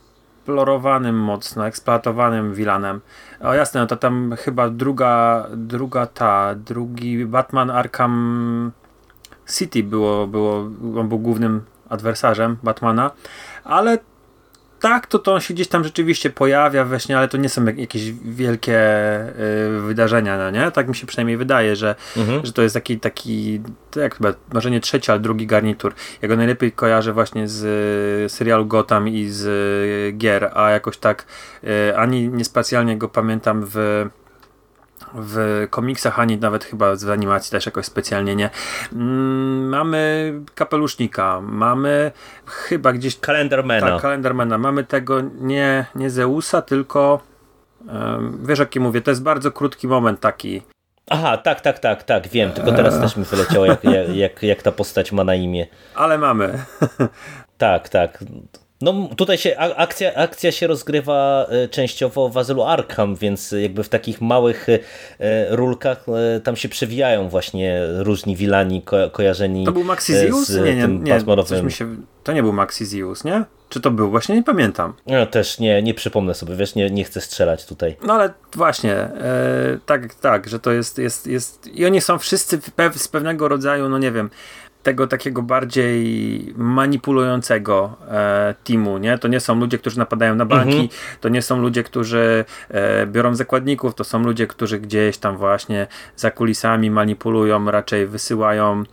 eksplorowanym 0.43 1.15
mocno, 1.15 1.63
eksploatowanym 1.67 2.53
vilanem. 2.53 2.99
O 3.39 3.53
jasne, 3.53 3.79
no 3.79 3.87
to 3.87 3.95
tam 3.95 4.35
chyba 4.35 4.69
druga, 4.69 5.47
druga 5.55 6.05
ta, 6.05 6.55
drugi 6.55 7.25
Batman 7.25 7.71
Arkham 7.71 8.71
City 9.47 9.83
było, 9.83 10.27
było, 10.27 10.67
on 10.99 11.09
był 11.09 11.19
głównym 11.19 11.63
adwersarzem 11.89 12.57
Batmana, 12.63 13.11
ale 13.63 13.97
tak, 14.83 15.07
to, 15.07 15.19
to 15.19 15.33
on 15.33 15.41
się 15.41 15.53
gdzieś 15.53 15.67
tam 15.67 15.83
rzeczywiście 15.83 16.29
pojawia 16.29 16.85
we 16.85 16.99
śnie, 16.99 17.17
ale 17.17 17.27
to 17.27 17.37
nie 17.37 17.49
są 17.49 17.65
jakieś 17.65 18.11
wielkie 18.11 18.79
y, 19.77 19.81
wydarzenia, 19.81 20.37
no 20.37 20.51
nie? 20.51 20.71
Tak 20.71 20.87
mi 20.87 20.95
się 20.95 21.07
przynajmniej 21.07 21.37
wydaje, 21.37 21.75
że, 21.75 21.95
mhm. 22.17 22.45
że 22.45 22.53
to 22.53 22.61
jest 22.61 22.75
taki, 22.75 22.99
taki 22.99 23.61
jak 23.95 24.15
chyba, 24.15 24.33
może 24.53 24.71
nie 24.71 24.79
trzeci, 24.79 25.11
ale 25.11 25.19
drugi 25.19 25.47
garnitur. 25.47 25.93
Ja 26.21 26.27
go 26.27 26.35
najlepiej 26.35 26.71
kojarzę 26.71 27.13
właśnie 27.13 27.47
z 27.47 27.63
y, 28.25 28.29
serialu 28.29 28.65
Gotham 28.65 29.07
i 29.07 29.25
z 29.25 29.45
y, 29.45 30.17
gier, 30.17 30.51
a 30.53 30.69
jakoś 30.69 30.97
tak 30.97 31.25
y, 31.63 31.97
ani 31.97 32.27
niespecjalnie 32.27 32.97
go 32.97 33.09
pamiętam 33.09 33.63
w 33.65 34.05
w 35.13 35.67
komiksach, 35.69 36.19
ani 36.19 36.37
nawet 36.37 36.63
chyba 36.63 36.95
w 36.95 37.09
animacji 37.09 37.51
też 37.51 37.65
jakoś 37.65 37.85
specjalnie 37.85 38.35
nie. 38.35 38.49
Mm, 38.93 39.69
mamy 39.69 40.33
kapelusznika, 40.55 41.41
mamy 41.41 42.11
chyba 42.45 42.93
gdzieś... 42.93 43.19
Kalendarmena. 43.19 43.87
Tak, 43.87 44.01
kalendarmena. 44.01 44.57
Mamy 44.57 44.83
tego 44.83 45.21
nie, 45.39 45.85
nie 45.95 46.09
Zeusa, 46.09 46.61
tylko 46.61 47.21
um, 47.87 48.43
wiesz 48.47 48.59
jaki 48.59 48.79
mówię, 48.79 49.01
to 49.01 49.11
jest 49.11 49.23
bardzo 49.23 49.51
krótki 49.51 49.87
moment 49.87 50.19
taki. 50.19 50.61
Aha, 51.09 51.37
tak, 51.37 51.61
tak, 51.61 51.79
tak, 51.79 52.03
tak, 52.03 52.27
wiem, 52.27 52.51
tylko 52.51 52.71
teraz 52.71 52.99
też 52.99 53.17
mi 53.17 53.23
wyleciało 53.23 53.65
jak, 53.65 53.83
jak, 54.13 54.43
jak 54.43 54.61
ta 54.61 54.71
postać 54.71 55.11
ma 55.11 55.23
na 55.23 55.35
imię. 55.35 55.67
Ale 55.95 56.17
mamy. 56.17 56.59
tak, 57.57 57.89
tak. 57.89 58.23
No 58.83 59.09
tutaj 59.15 59.37
się 59.37 59.57
akcja, 59.57 60.13
akcja 60.15 60.51
się 60.51 60.67
rozgrywa 60.67 61.45
e, 61.49 61.67
częściowo 61.67 62.29
w 62.29 62.37
azylu 62.37 62.63
Arkham, 62.63 63.15
więc 63.15 63.51
jakby 63.51 63.83
w 63.83 63.89
takich 63.89 64.21
małych 64.21 64.67
e, 64.69 64.79
rulkach 65.55 66.05
e, 66.09 66.39
tam 66.39 66.55
się 66.55 66.69
przewijają 66.69 67.29
właśnie 67.29 67.81
różni 67.97 68.35
wilani 68.35 68.81
ko 68.81 69.09
kojarzeni 69.09 69.65
To 69.65 69.71
był 69.71 69.83
Maxizius? 69.83 70.47
Z 70.47 70.65
nie, 70.65 70.75
nie, 70.75 70.87
nie, 70.87 71.71
się... 71.71 71.95
To 72.23 72.33
nie 72.33 72.43
był 72.43 72.53
Maxizius, 72.53 73.23
nie? 73.23 73.43
Czy 73.69 73.81
to 73.81 73.91
był? 73.91 74.09
Właśnie 74.09 74.35
nie 74.35 74.43
pamiętam. 74.43 74.93
No 75.07 75.25
też 75.25 75.59
nie, 75.59 75.81
nie 75.81 75.93
przypomnę 75.93 76.33
sobie, 76.33 76.55
wiesz, 76.55 76.75
nie, 76.75 76.89
nie 76.89 77.03
chcę 77.03 77.21
strzelać 77.21 77.65
tutaj. 77.65 77.97
No 78.05 78.13
ale 78.13 78.33
właśnie, 78.55 78.93
e, 78.93 79.77
tak, 79.85 80.15
tak, 80.15 80.49
że 80.49 80.59
to 80.59 80.71
jest, 80.71 80.97
jest, 80.97 81.27
jest... 81.27 81.67
I 81.67 81.85
oni 81.85 82.01
są 82.01 82.19
wszyscy 82.19 82.59
z 82.95 83.07
pewnego 83.07 83.47
rodzaju, 83.47 83.89
no 83.89 83.97
nie 83.97 84.11
wiem, 84.11 84.29
tego 84.83 85.07
takiego 85.07 85.41
bardziej 85.41 86.53
manipulującego 86.57 87.97
e, 88.07 88.55
teamu, 88.63 88.97
nie? 88.97 89.17
To 89.17 89.27
nie 89.27 89.39
są 89.39 89.59
ludzie, 89.59 89.77
którzy 89.77 89.99
napadają 89.99 90.35
na 90.35 90.45
banki, 90.45 90.79
mhm. 90.79 90.89
to 91.21 91.29
nie 91.29 91.41
są 91.41 91.61
ludzie, 91.61 91.83
którzy 91.83 92.45
e, 92.69 93.07
biorą 93.07 93.35
zakładników, 93.35 93.95
to 93.95 94.03
są 94.03 94.23
ludzie, 94.23 94.47
którzy 94.47 94.79
gdzieś 94.79 95.17
tam 95.17 95.37
właśnie 95.37 95.87
za 96.15 96.31
kulisami 96.31 96.91
manipulują, 96.91 97.71
raczej 97.71 98.07
wysyłają 98.07 98.83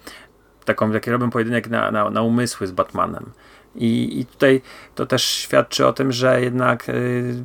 taką, 0.65 0.93
taki 0.93 1.11
robią 1.11 1.31
pojedynek 1.31 1.69
na, 1.69 1.91
na, 1.91 2.11
na 2.11 2.23
umysły 2.23 2.67
z 2.67 2.73
Batmanem. 2.73 3.31
I, 3.75 4.21
I 4.21 4.27
tutaj 4.27 4.63
to 4.95 5.07
też 5.07 5.25
świadczy 5.25 5.87
o 5.87 5.93
tym, 5.93 6.13
że 6.13 6.41
jednak 6.41 6.89
y, 6.89 7.45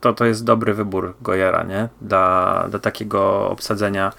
to, 0.00 0.12
to 0.12 0.24
jest 0.24 0.44
dobry 0.44 0.74
wybór 0.74 1.14
Gojera, 1.20 1.62
nie? 1.62 1.88
Dla, 2.00 2.66
dla 2.70 2.78
takiego 2.78 3.50
obsadzenia 3.50 4.12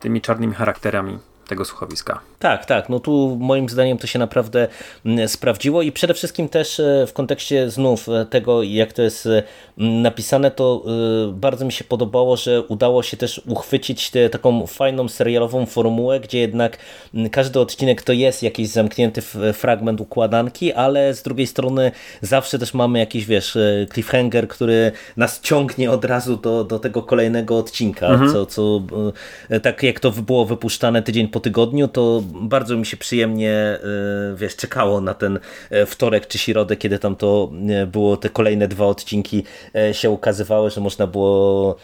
tymi 0.00 0.20
czarnymi 0.20 0.54
charakterami 0.54 1.18
tego 1.48 1.64
słuchowiska. 1.64 2.20
Tak, 2.38 2.66
tak. 2.66 2.88
No 2.88 3.00
tu 3.00 3.36
moim 3.40 3.68
zdaniem 3.68 3.98
to 3.98 4.06
się 4.06 4.18
naprawdę 4.18 4.68
mm, 5.06 5.28
sprawdziło 5.28 5.82
i 5.82 5.92
przede 5.92 6.14
wszystkim 6.14 6.48
też 6.48 6.80
e, 6.80 7.06
w 7.06 7.12
kontekście 7.12 7.70
znów 7.70 8.08
e, 8.08 8.26
tego, 8.26 8.62
jak 8.62 8.92
to 8.92 9.02
jest 9.02 9.26
e, 9.26 9.42
napisane, 9.76 10.50
to 10.50 10.84
bardzo 11.32 11.64
mi 11.64 11.72
się 11.72 11.84
podobało, 11.84 12.36
że 12.36 12.62
udało 12.62 13.02
się 13.02 13.16
też 13.16 13.42
uchwycić 13.46 14.10
tę 14.10 14.30
taką 14.30 14.66
fajną 14.66 15.08
serialową 15.08 15.66
formułę, 15.66 16.20
gdzie 16.20 16.38
jednak 16.38 16.78
mm, 17.14 17.30
każdy 17.30 17.60
odcinek 17.60 18.02
to 18.02 18.12
jest 18.12 18.42
jakiś 18.42 18.68
zamknięty 18.68 19.22
fragment 19.52 20.00
układanki, 20.00 20.72
ale 20.72 21.14
z 21.14 21.22
drugiej 21.22 21.46
strony 21.46 21.92
zawsze 22.22 22.58
też 22.58 22.74
mamy 22.74 22.98
jakiś, 22.98 23.26
wiesz, 23.26 23.58
cliffhanger, 23.92 24.48
który 24.48 24.92
nas 25.16 25.40
ciągnie 25.40 25.90
od 25.90 26.04
razu 26.04 26.36
do, 26.36 26.64
do 26.64 26.78
tego 26.78 27.02
kolejnego 27.02 27.58
odcinka, 27.58 28.06
mhm. 28.06 28.32
co, 28.32 28.46
co 28.46 28.82
tak 29.62 29.82
jak 29.82 30.00
to 30.00 30.10
było 30.10 30.44
wypuszczane 30.44 31.02
tydzień 31.02 31.28
po 31.28 31.37
tygodniu, 31.40 31.88
to 31.88 32.22
bardzo 32.24 32.76
mi 32.76 32.86
się 32.86 32.96
przyjemnie 32.96 33.52
e, 33.52 33.80
wiesz, 34.36 34.56
czekało 34.56 35.00
na 35.00 35.14
ten 35.14 35.38
e, 35.70 35.86
wtorek 35.86 36.26
czy 36.26 36.38
środę, 36.38 36.76
kiedy 36.76 36.98
tam 36.98 37.16
to 37.16 37.52
e, 37.68 37.86
było 37.86 38.16
te 38.16 38.28
kolejne 38.28 38.68
dwa 38.68 38.86
odcinki 38.86 39.44
się 39.92 40.10
ukazywały, 40.10 40.70
że 40.70 40.80
można 40.80 41.06
było 41.06 41.76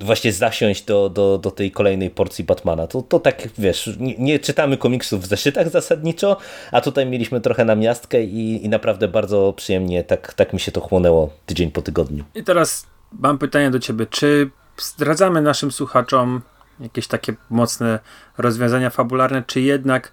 właśnie 0.00 0.32
zasiąść 0.32 0.84
do, 0.84 1.08
do, 1.08 1.38
do 1.38 1.50
tej 1.50 1.70
kolejnej 1.70 2.10
porcji 2.10 2.44
Batmana. 2.44 2.86
To, 2.86 3.02
to 3.02 3.20
tak, 3.20 3.48
wiesz, 3.58 3.90
nie, 3.98 4.14
nie, 4.18 4.38
czytamy 4.38 4.76
komiksów 4.76 5.22
w 5.22 5.26
zeszytach 5.26 5.68
zasadniczo, 5.68 6.36
a 6.72 6.80
tutaj 6.80 7.06
mieliśmy 7.06 7.40
trochę 7.40 7.64
na 7.64 7.74
miastkę 7.74 8.22
i, 8.24 8.64
i 8.64 8.68
naprawdę 8.68 9.08
bardzo 9.08 9.52
przyjemnie 9.56 10.04
tak, 10.04 10.34
tak 10.34 10.52
mi 10.52 10.60
się 10.60 10.72
to 10.72 10.80
chłonęło 10.80 11.30
tydzień 11.46 11.70
po 11.70 11.82
tygodniu. 11.82 12.24
I 12.34 12.44
teraz 12.44 12.86
mam 13.12 13.38
pytanie 13.38 13.70
do 13.70 13.78
ciebie, 13.78 14.06
czy 14.06 14.50
zdradzamy 14.78 15.42
naszym 15.42 15.72
słuchaczom 15.72 16.42
jakieś 16.80 17.06
takie 17.06 17.34
mocne 17.50 17.98
rozwiązania 18.38 18.90
fabularne, 18.90 19.42
czy 19.46 19.60
jednak 19.60 20.12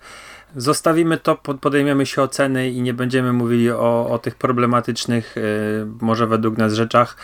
zostawimy 0.56 1.17
to, 1.17 1.36
podejmiemy 1.36 2.06
się 2.06 2.21
oceny 2.21 2.69
i 2.69 2.82
nie 2.82 2.93
będziemy 2.93 3.34
mówili 3.34 3.71
o, 3.71 4.10
o 4.10 4.19
tych 4.19 4.36
problematycznych, 4.36 5.36
yy, 5.36 5.88
może 6.02 6.28
według 6.28 6.58
nas 6.58 6.74
rzeczach, 6.74 7.17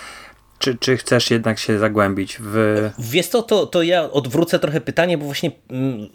czy, 0.59 0.77
czy 0.79 0.97
chcesz 0.97 1.31
jednak 1.31 1.59
się 1.59 1.79
zagłębić 1.79 2.37
w... 2.39 2.89
Wiesz 2.99 3.27
co, 3.27 3.43
to, 3.43 3.65
to 3.65 3.83
ja 3.83 4.11
odwrócę 4.11 4.59
trochę 4.59 4.81
pytanie, 4.81 5.17
bo 5.17 5.25
właśnie 5.25 5.51
mm, 5.69 6.07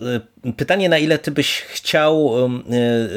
y, 0.47 0.53
pytanie 0.53 0.89
na 0.89 0.99
ile 0.99 1.19
ty 1.19 1.31
byś 1.31 1.61
chciał, 1.61 2.33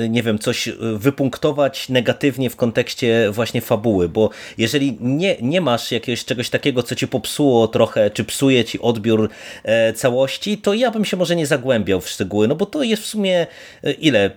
y, 0.03 0.09
nie 0.09 0.23
wiem, 0.23 0.39
coś 0.39 0.69
wypunktować 0.95 1.89
negatywnie 1.89 2.49
w 2.49 2.55
kontekście 2.55 3.31
właśnie 3.31 3.61
fabuły, 3.61 4.09
bo 4.09 4.29
jeżeli 4.57 4.97
nie, 5.01 5.37
nie 5.41 5.61
masz 5.61 5.91
jakiegoś 5.91 6.25
czegoś 6.25 6.49
takiego, 6.49 6.83
co 6.83 6.95
ci 6.95 7.07
popsuło 7.07 7.67
trochę, 7.67 8.09
czy 8.09 8.23
psuje 8.23 8.65
ci 8.65 8.79
odbiór 8.79 9.29
e, 9.63 9.93
całości, 9.93 10.57
to 10.57 10.73
ja 10.73 10.91
bym 10.91 11.05
się 11.05 11.17
może 11.17 11.35
nie 11.35 11.47
zagłębiał 11.47 12.01
w 12.01 12.09
szczegóły, 12.09 12.47
no 12.47 12.55
bo 12.55 12.65
to 12.65 12.83
jest 12.83 13.03
w 13.03 13.05
sumie 13.05 13.47
e, 13.83 13.91
ile 13.91 14.31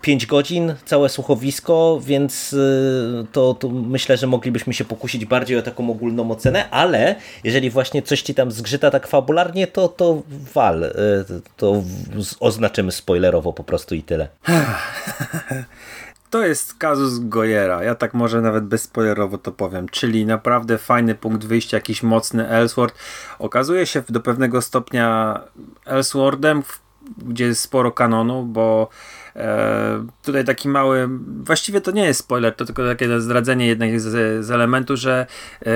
5 0.00 0.26
godzin, 0.26 0.74
całe 0.84 1.08
słuchowisko, 1.08 2.00
więc 2.02 2.52
y, 2.52 3.26
to, 3.32 3.54
to, 3.54 3.68
myślę, 3.68 4.16
że 4.16 4.26
moglibyśmy 4.26 4.74
się 4.74 4.84
pokusić 4.84 5.24
bardziej 5.24 5.58
o 5.58 5.62
taką 5.62 5.90
ogólną 5.90 6.30
ocenę, 6.30 6.70
ale 6.70 7.16
jeżeli 7.44 7.70
właśnie 7.70 8.02
coś 8.02 8.22
ci 8.22 8.34
tam 8.34 8.52
zgrzyta 8.52 8.90
tak 8.90 9.06
fabularnie, 9.06 9.66
to, 9.66 9.88
to 9.88 10.22
wal, 10.54 10.84
y, 10.84 10.92
to 11.56 11.82
oznaczymy 12.40 12.92
spoilerowo 12.92 13.52
po 13.52 13.64
prostu 13.64 13.94
i 13.94 14.02
tyle. 14.02 14.28
To 16.34 16.46
jest 16.46 16.74
kazus 16.74 17.18
Gojera. 17.18 17.84
Ja 17.84 17.94
tak 17.94 18.14
może 18.14 18.40
nawet 18.40 18.64
bezspoilerowo 18.64 19.38
to 19.38 19.52
powiem. 19.52 19.88
Czyli 19.88 20.26
naprawdę 20.26 20.78
fajny 20.78 21.14
punkt 21.14 21.44
wyjścia, 21.44 21.76
jakiś 21.76 22.02
mocny 22.02 22.48
Ellsworth. 22.48 22.96
Okazuje 23.38 23.86
się 23.86 24.02
do 24.08 24.20
pewnego 24.20 24.62
stopnia 24.62 25.40
Ellsworthem, 25.86 26.62
gdzie 27.18 27.44
jest 27.44 27.60
sporo 27.60 27.92
kanonu, 27.92 28.42
bo 28.42 28.88
E, 29.36 30.06
tutaj 30.22 30.44
taki 30.44 30.68
mały, 30.68 31.08
właściwie 31.44 31.80
to 31.80 31.90
nie 31.90 32.04
jest 32.04 32.20
spoiler, 32.20 32.54
to 32.56 32.64
tylko 32.64 32.86
takie 32.86 33.20
zdradzenie 33.20 33.66
jednego 33.66 34.00
z, 34.00 34.44
z 34.44 34.50
elementów, 34.50 34.98
że 34.98 35.26
e, 35.66 35.70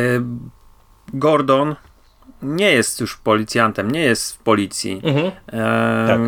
Gordon 1.14 1.77
nie 2.42 2.73
jest 2.73 3.01
już 3.01 3.16
policjantem, 3.16 3.90
nie 3.90 4.01
jest 4.01 4.35
w 4.35 4.38
policji. 4.38 5.01
Mhm. 5.05 5.33
E, 5.53 6.07
tak. 6.09 6.21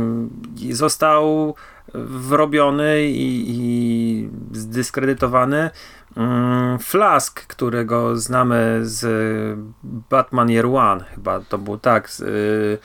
Został 0.74 1.54
wrobiony 1.94 3.04
i, 3.04 3.44
i 3.48 4.28
zdyskredytowany 4.52 5.70
mm, 6.16 6.78
Flask, 6.78 7.46
którego 7.46 8.16
znamy 8.16 8.80
z 8.82 9.58
Batman 9.82 10.50
Year 10.50 10.66
One, 10.66 11.04
chyba 11.04 11.40
to 11.40 11.58
był 11.58 11.78
tak, 11.78 12.10
z 12.10 12.20
y, 12.20 12.78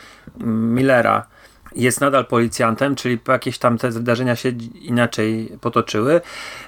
Millera 0.45 1.27
jest 1.75 2.01
nadal 2.01 2.25
policjantem, 2.25 2.95
czyli 2.95 3.19
jakieś 3.27 3.57
tam 3.57 3.77
te 3.77 3.91
wydarzenia 3.91 4.35
się 4.35 4.49
inaczej 4.81 5.57
potoczyły, 5.61 6.21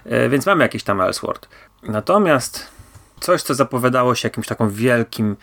e, 0.05 0.29
więc 0.29 0.45
mamy 0.45 0.63
jakiś 0.63 0.83
tam 0.83 1.01
Ellsworth. 1.01 1.49
Natomiast 1.83 2.67
coś, 3.19 3.41
co 3.41 3.55
zapowiadało 3.55 4.15
się 4.15 4.27
jakimś 4.27 4.47
taką 4.47 4.69
wielkim 4.69 5.35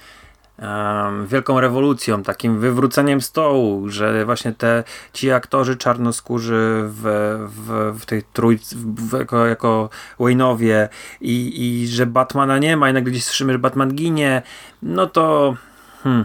wielką 1.27 1.61
rewolucją, 1.61 2.23
takim 2.23 2.61
wywróceniem 2.61 3.21
stołu, 3.21 3.89
że 3.89 4.25
właśnie 4.25 4.53
te 4.53 4.85
ci 5.13 5.31
aktorzy 5.31 5.77
czarnoskórzy 5.77 6.85
w, 6.85 7.03
w, 7.49 8.01
w 8.01 8.07
tej 8.07 8.23
trójce, 8.33 8.77
w, 8.77 9.19
jako, 9.19 9.47
jako 9.47 9.91
Wayne'owie 10.19 10.89
i, 11.21 11.67
i 11.83 11.89
że 11.89 12.07
Batmana 12.07 12.59
nie 12.59 12.77
ma 12.77 12.91
i 12.91 12.93
nagle 12.93 13.11
gdzieś 13.13 13.25
słyszymy, 13.25 13.53
że 13.53 13.59
Batman 13.59 13.95
ginie, 13.95 14.43
no 14.83 15.07
to 15.07 15.55
hmm, 16.03 16.25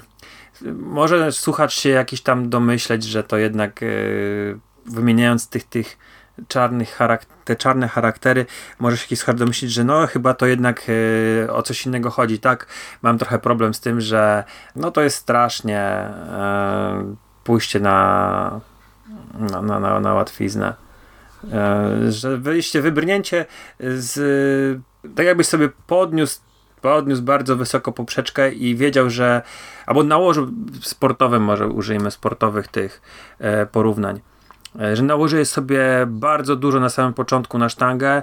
może 0.75 1.31
słuchacz 1.31 1.73
się 1.73 1.89
jakiś 1.89 2.21
tam 2.21 2.49
domyśleć, 2.49 3.03
że 3.03 3.23
to 3.23 3.37
jednak 3.37 3.81
yy, 3.81 4.59
wymieniając 4.85 5.47
tych, 5.47 5.63
tych 5.63 5.97
czarnych 6.47 6.99
te 7.45 7.55
czarne 7.55 7.87
charaktery, 7.87 8.45
może 8.79 8.97
się 8.97 9.03
jakiś 9.03 9.19
słuchacz 9.19 9.37
domyślić, 9.37 9.71
że 9.71 9.83
no 9.83 10.07
chyba 10.07 10.33
to 10.33 10.45
jednak 10.45 10.87
yy, 10.87 11.53
o 11.53 11.63
coś 11.63 11.85
innego 11.85 12.09
chodzi. 12.09 12.39
Tak, 12.39 12.67
mam 13.01 13.17
trochę 13.17 13.39
problem 13.39 13.73
z 13.73 13.79
tym, 13.79 14.01
że 14.01 14.43
no 14.75 14.91
to 14.91 15.01
jest 15.01 15.17
strasznie 15.17 16.09
yy, 17.07 17.15
pójście 17.43 17.79
na, 17.79 18.61
na, 19.33 19.61
na, 19.61 19.79
na, 19.79 19.99
na 19.99 20.13
łatwiznę. 20.13 20.73
że 22.09 22.37
wyjście, 22.37 22.81
wybrnięcie 22.81 23.45
z 23.79 24.81
tak 25.15 25.25
jakbyś 25.25 25.47
sobie 25.47 25.69
podniósł 25.87 26.39
podniósł 26.81 27.21
bardzo 27.21 27.55
wysoko 27.55 27.91
poprzeczkę 27.91 28.51
i 28.51 28.75
wiedział, 28.75 29.09
że 29.09 29.41
albo 29.89 30.03
nałożył 30.03 30.47
sportowym, 30.81 31.43
może 31.43 31.67
użyjmy 31.67 32.11
sportowych 32.11 32.67
tych 32.67 33.01
e, 33.39 33.65
porównań, 33.65 34.21
e, 34.79 34.95
że 34.95 35.03
nałożyłeś 35.03 35.47
sobie 35.47 35.81
bardzo 36.07 36.55
dużo 36.55 36.79
na 36.79 36.89
samym 36.89 37.13
początku 37.13 37.57
na 37.57 37.69
sztangę 37.69 38.21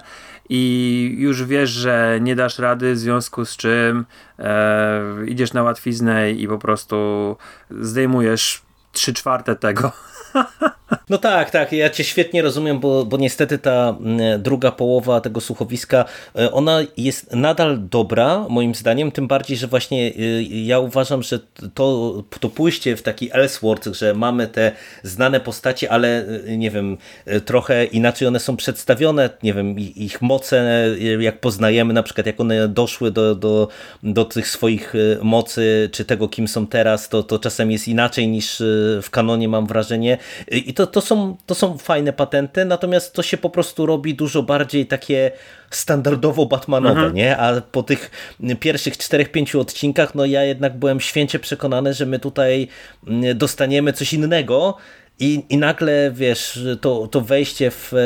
i 0.48 1.14
już 1.18 1.44
wiesz, 1.44 1.70
że 1.70 2.18
nie 2.20 2.37
dasz 2.37 2.59
rady, 2.59 2.92
w 2.92 2.98
związku 2.98 3.44
z 3.44 3.57
czym 3.57 4.05
e, 4.38 5.02
idziesz 5.26 5.52
na 5.52 5.62
łatwiznę 5.62 6.33
i 6.33 6.48
po 6.48 6.59
prostu 6.59 7.37
zdejmujesz 7.70 8.62
trzy 8.92 9.14
czwarte 9.14 9.57
tego 9.57 9.92
No 11.11 11.18
tak, 11.18 11.51
tak, 11.51 11.72
ja 11.72 11.90
cię 11.90 12.05
świetnie 12.05 12.42
rozumiem, 12.42 12.81
bo, 12.81 13.05
bo 13.05 13.16
niestety 13.16 13.59
ta 13.59 13.96
mm, 14.01 14.42
druga 14.42 14.72
połowa 14.72 15.20
tego 15.20 15.40
słuchowiska, 15.40 16.05
e, 16.38 16.53
ona 16.53 16.81
jest 16.96 17.33
nadal 17.33 17.79
dobra, 17.90 18.46
moim 18.49 18.75
zdaniem, 18.75 19.12
tym 19.12 19.29
bardziej, 19.29 19.57
że 19.57 19.66
właśnie 19.66 20.07
e, 20.07 20.42
ja 20.42 20.79
uważam, 20.79 21.22
że 21.22 21.38
to, 21.75 22.14
to 22.40 22.49
pójście 22.49 22.96
w 22.96 23.03
taki 23.03 23.33
Ellsworth, 23.33 23.87
że 23.92 24.14
mamy 24.14 24.46
te 24.46 24.72
znane 25.03 25.40
postacie, 25.40 25.90
ale 25.90 26.27
e, 26.46 26.57
nie 26.57 26.70
wiem, 26.70 26.96
trochę 27.44 27.85
inaczej 27.85 28.29
one 28.29 28.40
są 28.40 28.57
przedstawione, 28.57 29.31
nie 29.42 29.55
wiem, 29.55 29.79
ich 29.79 30.22
moce, 30.22 30.87
jak 31.18 31.40
poznajemy, 31.40 31.94
na 31.94 32.03
przykład 32.03 32.27
jak 32.27 32.40
one 32.40 32.68
doszły 32.68 33.11
do, 33.11 33.35
do, 33.35 33.68
do 34.03 34.25
tych 34.25 34.49
swoich 34.49 34.92
mocy, 35.22 35.88
czy 35.92 36.05
tego, 36.05 36.29
kim 36.29 36.49
są 36.49 36.66
teraz, 36.66 37.09
to, 37.09 37.22
to 37.22 37.38
czasem 37.38 37.70
jest 37.70 37.88
inaczej 37.88 38.29
niż 38.29 38.62
w 39.03 39.09
kanonie, 39.11 39.49
mam 39.49 39.66
wrażenie. 39.66 40.18
I 40.51 40.75
to, 40.77 40.87
to, 40.87 41.01
są, 41.01 41.37
to 41.47 41.55
są 41.55 41.79
fajne 41.79 42.12
patenty, 42.12 42.65
natomiast 42.65 43.12
to 43.12 43.23
się 43.23 43.37
po 43.37 43.51
prostu 43.51 43.87
robi 43.87 44.15
dużo 44.15 44.43
bardziej 44.43 44.87
takie 44.87 45.31
standardowo 45.71 46.47
Batmanowe, 46.47 47.01
mhm. 47.01 47.15
nie? 47.15 47.37
A 47.37 47.61
po 47.61 47.83
tych 47.83 48.11
pierwszych 48.61 48.99
czterech, 48.99 49.33
pięciu 49.33 49.61
odcinkach, 49.61 50.15
no 50.15 50.25
ja 50.25 50.45
jednak 50.45 50.79
byłem 50.79 51.01
święcie 51.01 51.39
przekonany, 51.39 51.95
że 51.95 52.07
my 52.07 52.19
tutaj 52.19 52.69
mm, 53.07 53.39
dostaniemy 53.39 53.93
coś 53.93 54.12
innego, 54.12 54.77
i, 55.21 55.45
I 55.49 55.57
nagle, 55.57 56.11
wiesz, 56.15 56.61
to, 56.81 57.09
to 57.11 57.21
wejście 57.21 57.71
w, 57.71 57.93
e, 57.95 57.99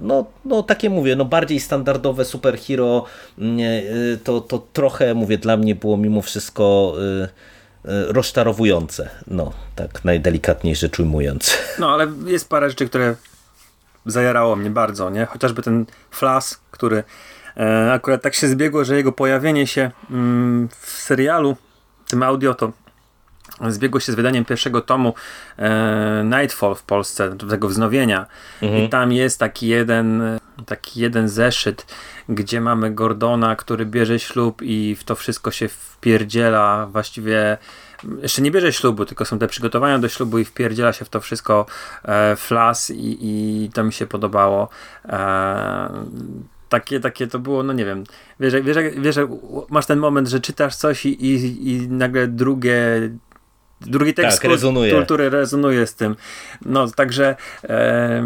no, 0.00 0.26
no 0.44 0.62
takie 0.62 0.90
mówię, 0.90 1.16
no 1.16 1.24
bardziej 1.24 1.60
standardowe 1.60 2.24
superhero, 2.24 3.04
mm, 3.38 3.58
e, 3.60 4.16
to, 4.16 4.40
to 4.40 4.66
trochę, 4.72 5.14
mówię, 5.14 5.38
dla 5.38 5.56
mnie 5.56 5.74
było 5.74 5.96
mimo 5.96 6.22
wszystko 6.22 6.94
E, 7.24 7.61
rozczarowujące. 7.84 9.10
No, 9.26 9.52
tak 9.76 10.04
najdelikatniej 10.04 10.76
rzecz 10.76 11.00
ujmując. 11.00 11.58
No, 11.78 11.90
ale 11.90 12.12
jest 12.26 12.48
parę 12.48 12.70
rzeczy, 12.70 12.88
które 12.88 13.14
zajarało 14.06 14.56
mnie 14.56 14.70
bardzo, 14.70 15.10
nie? 15.10 15.26
Chociażby 15.26 15.62
ten 15.62 15.86
Flas, 16.10 16.60
który 16.70 17.04
e, 17.56 17.92
akurat 17.92 18.22
tak 18.22 18.34
się 18.34 18.48
zbiegło, 18.48 18.84
że 18.84 18.96
jego 18.96 19.12
pojawienie 19.12 19.66
się 19.66 19.90
mm, 20.10 20.68
w 20.80 20.90
serialu, 20.90 21.56
tym 22.08 22.22
audio, 22.22 22.54
to 22.54 22.72
zbiegło 23.68 24.00
się 24.00 24.12
z 24.12 24.14
wydaniem 24.14 24.44
pierwszego 24.44 24.80
tomu 24.80 25.14
e, 25.58 26.24
Nightfall 26.24 26.74
w 26.74 26.82
Polsce, 26.82 27.36
tego 27.50 27.68
wznowienia. 27.68 28.26
I 28.62 28.88
tam 28.88 29.12
jest 29.12 29.38
taki 29.38 29.66
jeden, 29.66 30.22
taki 30.66 31.00
jeden 31.00 31.28
zeszyt, 31.28 31.86
gdzie 32.28 32.60
mamy 32.60 32.90
Gordona, 32.90 33.56
który 33.56 33.86
bierze 33.86 34.18
ślub 34.18 34.62
i 34.62 34.96
w 34.98 35.04
to 35.04 35.14
wszystko 35.14 35.50
się 35.50 35.68
wpierdziela 35.68 36.86
właściwie 36.86 37.58
jeszcze 38.22 38.42
nie 38.42 38.50
bierze 38.50 38.72
ślubu, 38.72 39.04
tylko 39.04 39.24
są 39.24 39.38
te 39.38 39.48
przygotowania 39.48 39.98
do 39.98 40.08
ślubu 40.08 40.38
i 40.38 40.44
wpierdziela 40.44 40.92
się 40.92 41.04
w 41.04 41.08
to 41.08 41.20
wszystko 41.20 41.66
e, 42.04 42.36
flas 42.36 42.90
i, 42.90 43.18
i 43.20 43.70
to 43.70 43.84
mi 43.84 43.92
się 43.92 44.06
podobało. 44.06 44.68
E, 45.08 46.06
takie, 46.68 47.00
takie 47.00 47.26
to 47.26 47.38
było, 47.38 47.62
no 47.62 47.72
nie 47.72 47.84
wiem, 47.84 48.04
wiesz, 48.40 48.54
wiesz, 48.62 48.76
wiesz, 48.98 49.16
masz 49.70 49.86
ten 49.86 49.98
moment, 49.98 50.28
że 50.28 50.40
czytasz 50.40 50.76
coś 50.76 51.06
i, 51.06 51.26
i, 51.26 51.68
i 51.70 51.88
nagle 51.88 52.28
drugie 52.28 53.10
drugi 53.86 54.14
tekst 54.14 54.42
tak, 54.42 54.50
rezonuje. 54.50 54.92
kultury 54.94 55.30
rezonuje 55.30 55.86
z 55.86 55.94
tym. 55.94 56.16
No, 56.66 56.90
także, 56.90 57.36
e, 57.64 58.22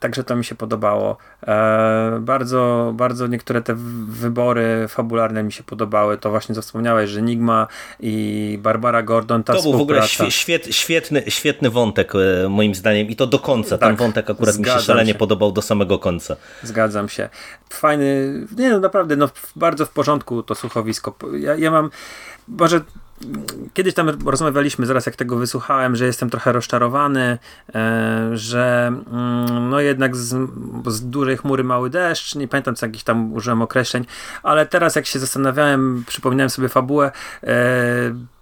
także 0.00 0.24
to 0.24 0.36
mi 0.36 0.44
się 0.44 0.54
podobało. 0.54 1.16
E, 1.46 2.18
bardzo, 2.20 2.92
bardzo 2.96 3.26
niektóre 3.26 3.62
te 3.62 3.74
wybory 4.08 4.86
fabularne 4.88 5.42
mi 5.42 5.52
się 5.52 5.62
podobały. 5.62 6.18
To 6.18 6.30
właśnie 6.30 6.54
co 6.54 6.62
wspomniałeś, 6.62 7.10
że 7.10 7.22
Nigma 7.22 7.66
i 8.00 8.58
Barbara 8.62 9.02
Gordon, 9.02 9.44
ta 9.44 9.52
To 9.54 9.62
był 9.62 9.72
w 9.72 9.80
ogóle 9.80 10.02
świet, 10.08 10.66
świetny, 10.74 11.22
świetny 11.28 11.70
wątek 11.70 12.12
e, 12.14 12.48
moim 12.48 12.74
zdaniem 12.74 13.08
i 13.08 13.16
to 13.16 13.26
do 13.26 13.38
końca. 13.38 13.78
Ten 13.78 13.88
Tak, 13.88 13.98
wątek 13.98 14.30
akurat 14.30 14.58
mi 14.58 14.64
się 14.64 14.80
szalenie 14.80 15.12
się. 15.12 15.18
podobał 15.18 15.52
do 15.52 15.62
samego 15.62 15.98
końca. 15.98 16.36
Zgadzam 16.62 17.08
się. 17.08 17.28
Fajny, 17.70 18.32
nie 18.56 18.70
no 18.70 18.80
naprawdę, 18.80 19.16
no 19.16 19.28
bardzo 19.56 19.86
w 19.86 19.90
porządku 19.90 20.42
to 20.42 20.54
słuchowisko. 20.54 21.14
Ja, 21.38 21.54
ja 21.54 21.70
mam, 21.70 21.90
może 22.48 22.80
kiedyś 23.74 23.94
tam 23.94 24.08
rozmawialiśmy, 24.26 24.86
zaraz 24.86 25.06
jak 25.06 25.16
tego 25.16 25.36
wysłuchałem, 25.36 25.96
że 25.96 26.06
jestem 26.06 26.30
trochę 26.30 26.52
rozczarowany, 26.52 27.38
e, 27.74 28.30
że 28.32 28.86
mm, 28.86 29.70
no 29.70 29.80
jednak 29.80 30.16
z, 30.16 30.50
z 30.86 31.10
dużej 31.10 31.36
chmury 31.36 31.64
mały 31.64 31.90
deszcz, 31.90 32.34
nie 32.34 32.48
pamiętam 32.48 32.74
co 32.74 32.86
jakichś 32.86 33.04
tam 33.04 33.32
użyłem 33.32 33.62
określeń, 33.62 34.06
ale 34.42 34.66
teraz 34.66 34.96
jak 34.96 35.06
się 35.06 35.18
zastanawiałem, 35.18 36.04
przypomniałem 36.06 36.50
sobie 36.50 36.68
fabułę 36.68 37.12
e, 37.42 37.54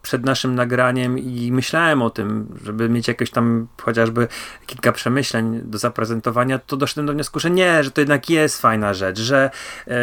przed 0.02 0.24
naszym 0.24 0.54
nagraniem 0.54 1.18
i 1.18 1.52
myślałem 1.52 2.02
o 2.02 2.10
tym, 2.10 2.58
żeby 2.64 2.88
mieć 2.88 3.08
jakieś 3.08 3.30
tam 3.30 3.66
chociażby 3.82 4.28
kilka 4.66 4.92
przemyśleń 4.92 5.60
do 5.64 5.78
zaprezentowania, 5.78 6.58
to 6.58 6.76
doszedłem 6.76 7.06
do 7.06 7.12
wniosku, 7.12 7.40
że 7.40 7.50
nie, 7.50 7.84
że 7.84 7.90
to 7.90 8.00
jednak 8.00 8.30
jest 8.30 8.60
fajna 8.60 8.94
rzecz, 8.94 9.18
że 9.18 9.50
e, 9.86 9.98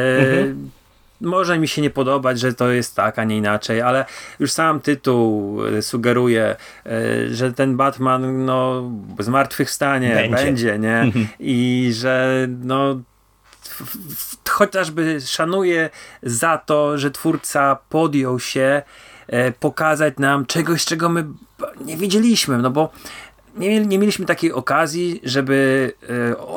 może 1.26 1.60
mi 1.60 1.68
się 1.68 1.82
nie 1.82 1.90
podobać, 1.90 2.40
że 2.40 2.54
to 2.54 2.72
jest 2.72 2.96
tak, 2.96 3.20
a 3.20 3.24
nie 3.24 3.38
inaczej, 3.38 3.82
ale 3.82 4.06
już 4.40 4.52
sam 4.52 4.80
tytuł 4.80 5.60
e, 5.66 5.82
sugeruje, 5.82 6.56
e, 6.86 7.30
że 7.30 7.54
ten 7.54 7.78
Batman 7.78 8.46
no, 8.46 8.92
zmartwychwstanie, 9.20 10.16
Będzie. 10.16 10.46
będzie, 10.46 10.80
nie? 10.80 11.12
I 11.40 11.90
że 11.94 12.48
no 12.64 13.00
chociażby 14.50 15.22
szanuję 15.22 15.90
za 16.24 16.58
to, 16.58 16.98
że 16.98 17.12
twórca 17.12 17.78
podjął 17.90 18.40
się 18.40 18.82
e, 19.28 19.52
pokazać 19.52 20.14
nam 20.18 20.46
czegoś, 20.46 20.86
czego 20.86 21.10
my 21.10 21.26
nie 21.86 21.98
widzieliśmy, 21.98 22.58
no 22.58 22.72
bo 22.72 22.92
nie, 23.56 23.86
nie 23.86 24.00
mieliśmy 24.00 24.26
takiej 24.26 24.54
okazji, 24.54 25.22
żeby 25.24 25.92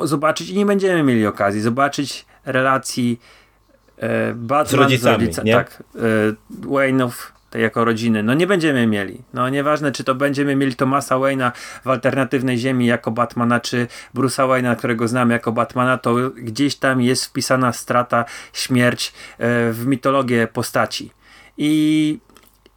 zobaczyć 0.03 0.49
i 0.49 0.57
nie 0.57 0.65
będziemy 0.65 1.03
mieli 1.03 1.27
okazji 1.27 1.61
zobaczyć 1.61 2.25
relacji 2.45 3.19
Batman 4.35 4.67
Z 4.67 4.73
rodzicami, 4.73 5.29
nie? 5.43 5.53
tak, 5.53 5.83
e, 5.95 5.99
Wayne'ów 6.67 7.11
tej 7.49 7.61
jako 7.61 7.85
rodziny. 7.85 8.23
No 8.23 8.33
nie 8.33 8.47
będziemy 8.47 8.87
mieli. 8.87 9.21
No 9.33 9.49
nieważne, 9.49 9.91
czy 9.91 10.03
to 10.03 10.15
będziemy 10.15 10.55
mieli 10.55 10.75
Thomasa 10.75 11.15
Wayne'a 11.15 11.51
w 11.85 11.87
alternatywnej 11.87 12.57
ziemi 12.57 12.85
jako 12.85 13.11
Batmana, 13.11 13.59
czy 13.59 13.87
Bruce'a 14.15 14.47
Wayne'a, 14.47 14.75
którego 14.75 15.07
znamy 15.07 15.33
jako 15.33 15.51
Batmana, 15.51 15.97
to 15.97 16.15
gdzieś 16.35 16.75
tam 16.75 17.01
jest 17.01 17.25
wpisana 17.25 17.73
strata, 17.73 18.25
śmierć 18.53 19.13
e, 19.37 19.71
w 19.71 19.85
mitologię 19.85 20.47
postaci. 20.53 21.11
I 21.57 22.19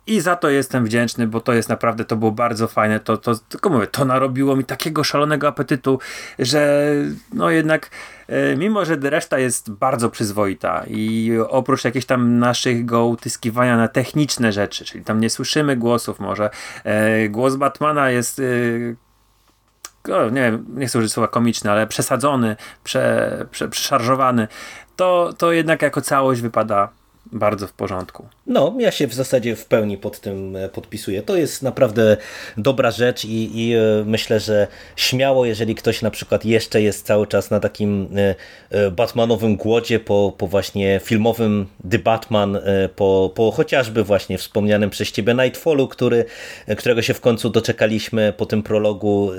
i 0.06 0.20
za 0.20 0.36
to 0.36 0.50
jestem 0.50 0.84
wdzięczny, 0.84 1.26
bo 1.26 1.40
to 1.40 1.52
jest 1.52 1.68
naprawdę, 1.68 2.04
to 2.04 2.16
było 2.16 2.32
bardzo 2.32 2.68
fajne. 2.68 3.00
To, 3.00 3.16
to 3.16 3.34
tylko 3.34 3.70
mówię, 3.70 3.86
to 3.86 4.04
narobiło 4.04 4.56
mi 4.56 4.64
takiego 4.64 5.04
szalonego 5.04 5.48
apetytu, 5.48 5.98
że 6.38 6.92
no 7.32 7.50
jednak, 7.50 7.90
e, 8.28 8.56
mimo 8.56 8.84
że 8.84 8.96
reszta 8.96 9.38
jest 9.38 9.70
bardzo 9.70 10.10
przyzwoita 10.10 10.84
i 10.86 11.32
oprócz 11.48 11.84
jakichś 11.84 12.06
tam 12.06 12.38
naszego 12.38 13.06
utyskiwania 13.06 13.76
na 13.76 13.88
techniczne 13.88 14.52
rzeczy, 14.52 14.84
czyli 14.84 15.04
tam 15.04 15.20
nie 15.20 15.30
słyszymy 15.30 15.76
głosów, 15.76 16.20
może 16.20 16.50
e, 16.84 17.28
głos 17.28 17.56
Batmana 17.56 18.10
jest. 18.10 18.40
E, 20.08 20.12
o, 20.14 20.30
nie 20.30 20.40
wiem, 20.40 20.64
nie 20.68 20.86
chcę 20.86 20.98
użyć 20.98 21.12
słowa 21.12 21.28
komiczny, 21.28 21.70
ale 21.70 21.86
przesadzony, 21.86 22.56
prze, 22.84 23.46
prze, 23.50 23.68
przeszarżowany, 23.68 24.48
to, 24.96 25.32
to 25.38 25.52
jednak 25.52 25.82
jako 25.82 26.00
całość 26.00 26.40
wypada 26.40 26.88
bardzo 27.32 27.66
w 27.66 27.72
porządku. 27.72 28.26
No, 28.46 28.74
ja 28.78 28.90
się 28.90 29.06
w 29.06 29.14
zasadzie 29.14 29.56
w 29.56 29.64
pełni 29.64 29.98
pod 29.98 30.20
tym 30.20 30.56
e, 30.56 30.68
podpisuję. 30.68 31.22
To 31.22 31.36
jest 31.36 31.62
naprawdę 31.62 32.16
dobra 32.56 32.90
rzecz 32.90 33.24
i, 33.24 33.50
i 33.60 33.74
e, 33.74 33.80
myślę, 34.06 34.40
że 34.40 34.66
śmiało, 34.96 35.46
jeżeli 35.46 35.74
ktoś 35.74 36.02
na 36.02 36.10
przykład 36.10 36.44
jeszcze 36.44 36.82
jest 36.82 37.06
cały 37.06 37.26
czas 37.26 37.50
na 37.50 37.60
takim 37.60 38.08
e, 38.70 38.90
Batmanowym 38.90 39.56
głodzie 39.56 40.00
po, 40.00 40.32
po 40.38 40.46
właśnie 40.46 41.00
filmowym 41.04 41.66
The 41.90 41.98
Batman, 41.98 42.58
po, 42.96 43.32
po 43.34 43.50
chociażby 43.50 44.04
właśnie 44.04 44.38
wspomnianym 44.38 44.90
przez 44.90 45.12
ciebie 45.12 45.34
Nightfallu, 45.34 45.88
który, 45.88 46.24
którego 46.78 47.02
się 47.02 47.14
w 47.14 47.20
końcu 47.20 47.50
doczekaliśmy 47.50 48.32
po 48.36 48.46
tym 48.46 48.62
prologu 48.62 49.30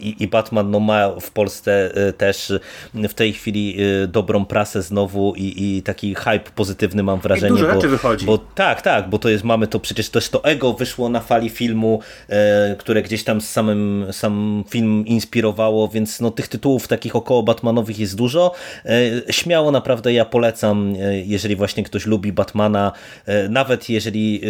i, 0.00 0.16
i 0.18 0.28
Batman 0.28 0.70
no, 0.70 0.80
ma 0.80 1.20
w 1.20 1.30
Polsce 1.30 1.90
też 2.18 2.52
w 2.94 3.14
tej 3.14 3.32
chwili 3.32 3.76
dobrą 4.08 4.44
prasę 4.44 4.82
znowu 4.82 5.34
i, 5.36 5.76
i 5.76 5.82
taki 5.82 6.14
hype 6.14 6.50
pozytywny 6.54 7.02
mam 7.02 7.19
wrażenie. 7.20 7.48
dużo 7.48 7.66
bo, 7.66 7.74
rzeczy 7.74 7.88
wychodzi. 7.88 8.26
Bo 8.26 8.38
tak, 8.38 8.82
tak, 8.82 9.08
bo 9.08 9.18
to 9.18 9.28
jest, 9.28 9.44
mamy 9.44 9.66
to 9.66 9.80
przecież 9.80 10.08
też 10.08 10.28
to 10.28 10.44
ego 10.44 10.72
wyszło 10.72 11.08
na 11.08 11.20
fali 11.20 11.50
filmu, 11.50 12.00
e, 12.28 12.76
które 12.78 13.02
gdzieś 13.02 13.24
tam 13.24 13.40
z 13.40 13.50
samym 13.50 14.06
sam 14.10 14.64
film 14.68 15.06
inspirowało, 15.06 15.88
więc 15.88 16.20
no 16.20 16.30
tych 16.30 16.48
tytułów 16.48 16.88
takich 16.88 17.16
około 17.16 17.42
Batmanowych 17.42 17.98
jest 17.98 18.16
dużo. 18.16 18.52
E, 18.84 19.32
śmiało 19.32 19.70
naprawdę 19.70 20.12
ja 20.12 20.24
polecam, 20.24 20.94
e, 21.00 21.20
jeżeli 21.20 21.56
właśnie 21.56 21.84
ktoś 21.84 22.06
lubi 22.06 22.32
Batmana, 22.32 22.92
e, 23.26 23.48
nawet 23.48 23.88
jeżeli 23.88 24.40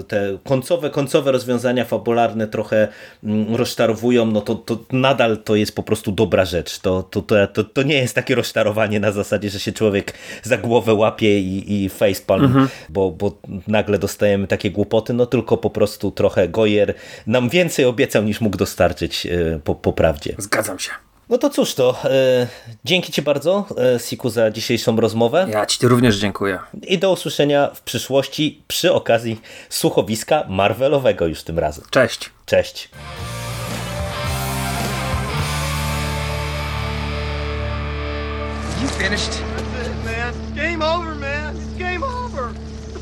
e, 0.00 0.02
te 0.02 0.38
końcowe, 0.44 0.90
końcowe 0.90 1.32
rozwiązania 1.32 1.84
fabularne 1.84 2.46
trochę 2.48 2.88
mm, 3.24 3.56
rozczarowują, 3.56 4.26
no 4.26 4.40
to, 4.40 4.54
to 4.54 4.78
nadal 4.92 5.38
to 5.38 5.56
jest 5.56 5.74
po 5.74 5.82
prostu 5.82 6.12
dobra 6.12 6.44
rzecz. 6.44 6.78
To, 6.78 7.02
to, 7.02 7.22
to, 7.22 7.46
to, 7.46 7.64
to 7.64 7.82
nie 7.82 7.94
jest 7.94 8.14
takie 8.14 8.34
rozczarowanie 8.34 9.00
na 9.00 9.12
zasadzie, 9.12 9.50
że 9.50 9.60
się 9.60 9.72
człowiek 9.72 10.14
za 10.42 10.58
głowę 10.58 10.94
łapie 10.94 11.40
i, 11.40 11.84
i 11.84 11.88
facepalm, 12.14 12.68
bo, 12.88 13.10
bo 13.10 13.38
nagle 13.66 13.98
dostajemy 13.98 14.46
takie 14.46 14.70
głupoty, 14.70 15.12
no 15.12 15.26
tylko 15.26 15.56
po 15.56 15.70
prostu 15.70 16.10
trochę 16.10 16.48
Goyer 16.48 16.94
nam 17.26 17.48
więcej 17.48 17.84
obiecał 17.84 18.22
niż 18.22 18.40
mógł 18.40 18.56
dostarczyć 18.56 19.26
e, 19.26 19.60
po, 19.64 19.74
po 19.74 19.92
prawdzie. 19.92 20.34
Zgadzam 20.38 20.78
się. 20.78 20.90
No 21.28 21.38
to 21.38 21.50
cóż 21.50 21.74
to, 21.74 21.96
e, 22.04 22.46
dzięki 22.84 23.12
Ci 23.12 23.22
bardzo 23.22 23.66
e, 23.94 23.98
Siku 23.98 24.30
za 24.30 24.50
dzisiejszą 24.50 24.96
rozmowę 24.96 25.46
Ja 25.50 25.66
ci 25.66 25.88
również 25.88 26.16
dziękuję. 26.16 26.58
i 26.82 26.98
do 26.98 27.12
usłyszenia 27.12 27.70
w 27.74 27.80
przyszłości 27.80 28.62
przy 28.68 28.92
okazji 28.92 29.40
słuchowiska 29.68 30.44
Marvelowego 30.48 31.26
już 31.26 31.42
tym 31.42 31.58
razem. 31.58 31.84
Cześć. 31.90 32.30
Cześć! 32.46 32.90
You 38.82 38.88
finished? 38.88 39.51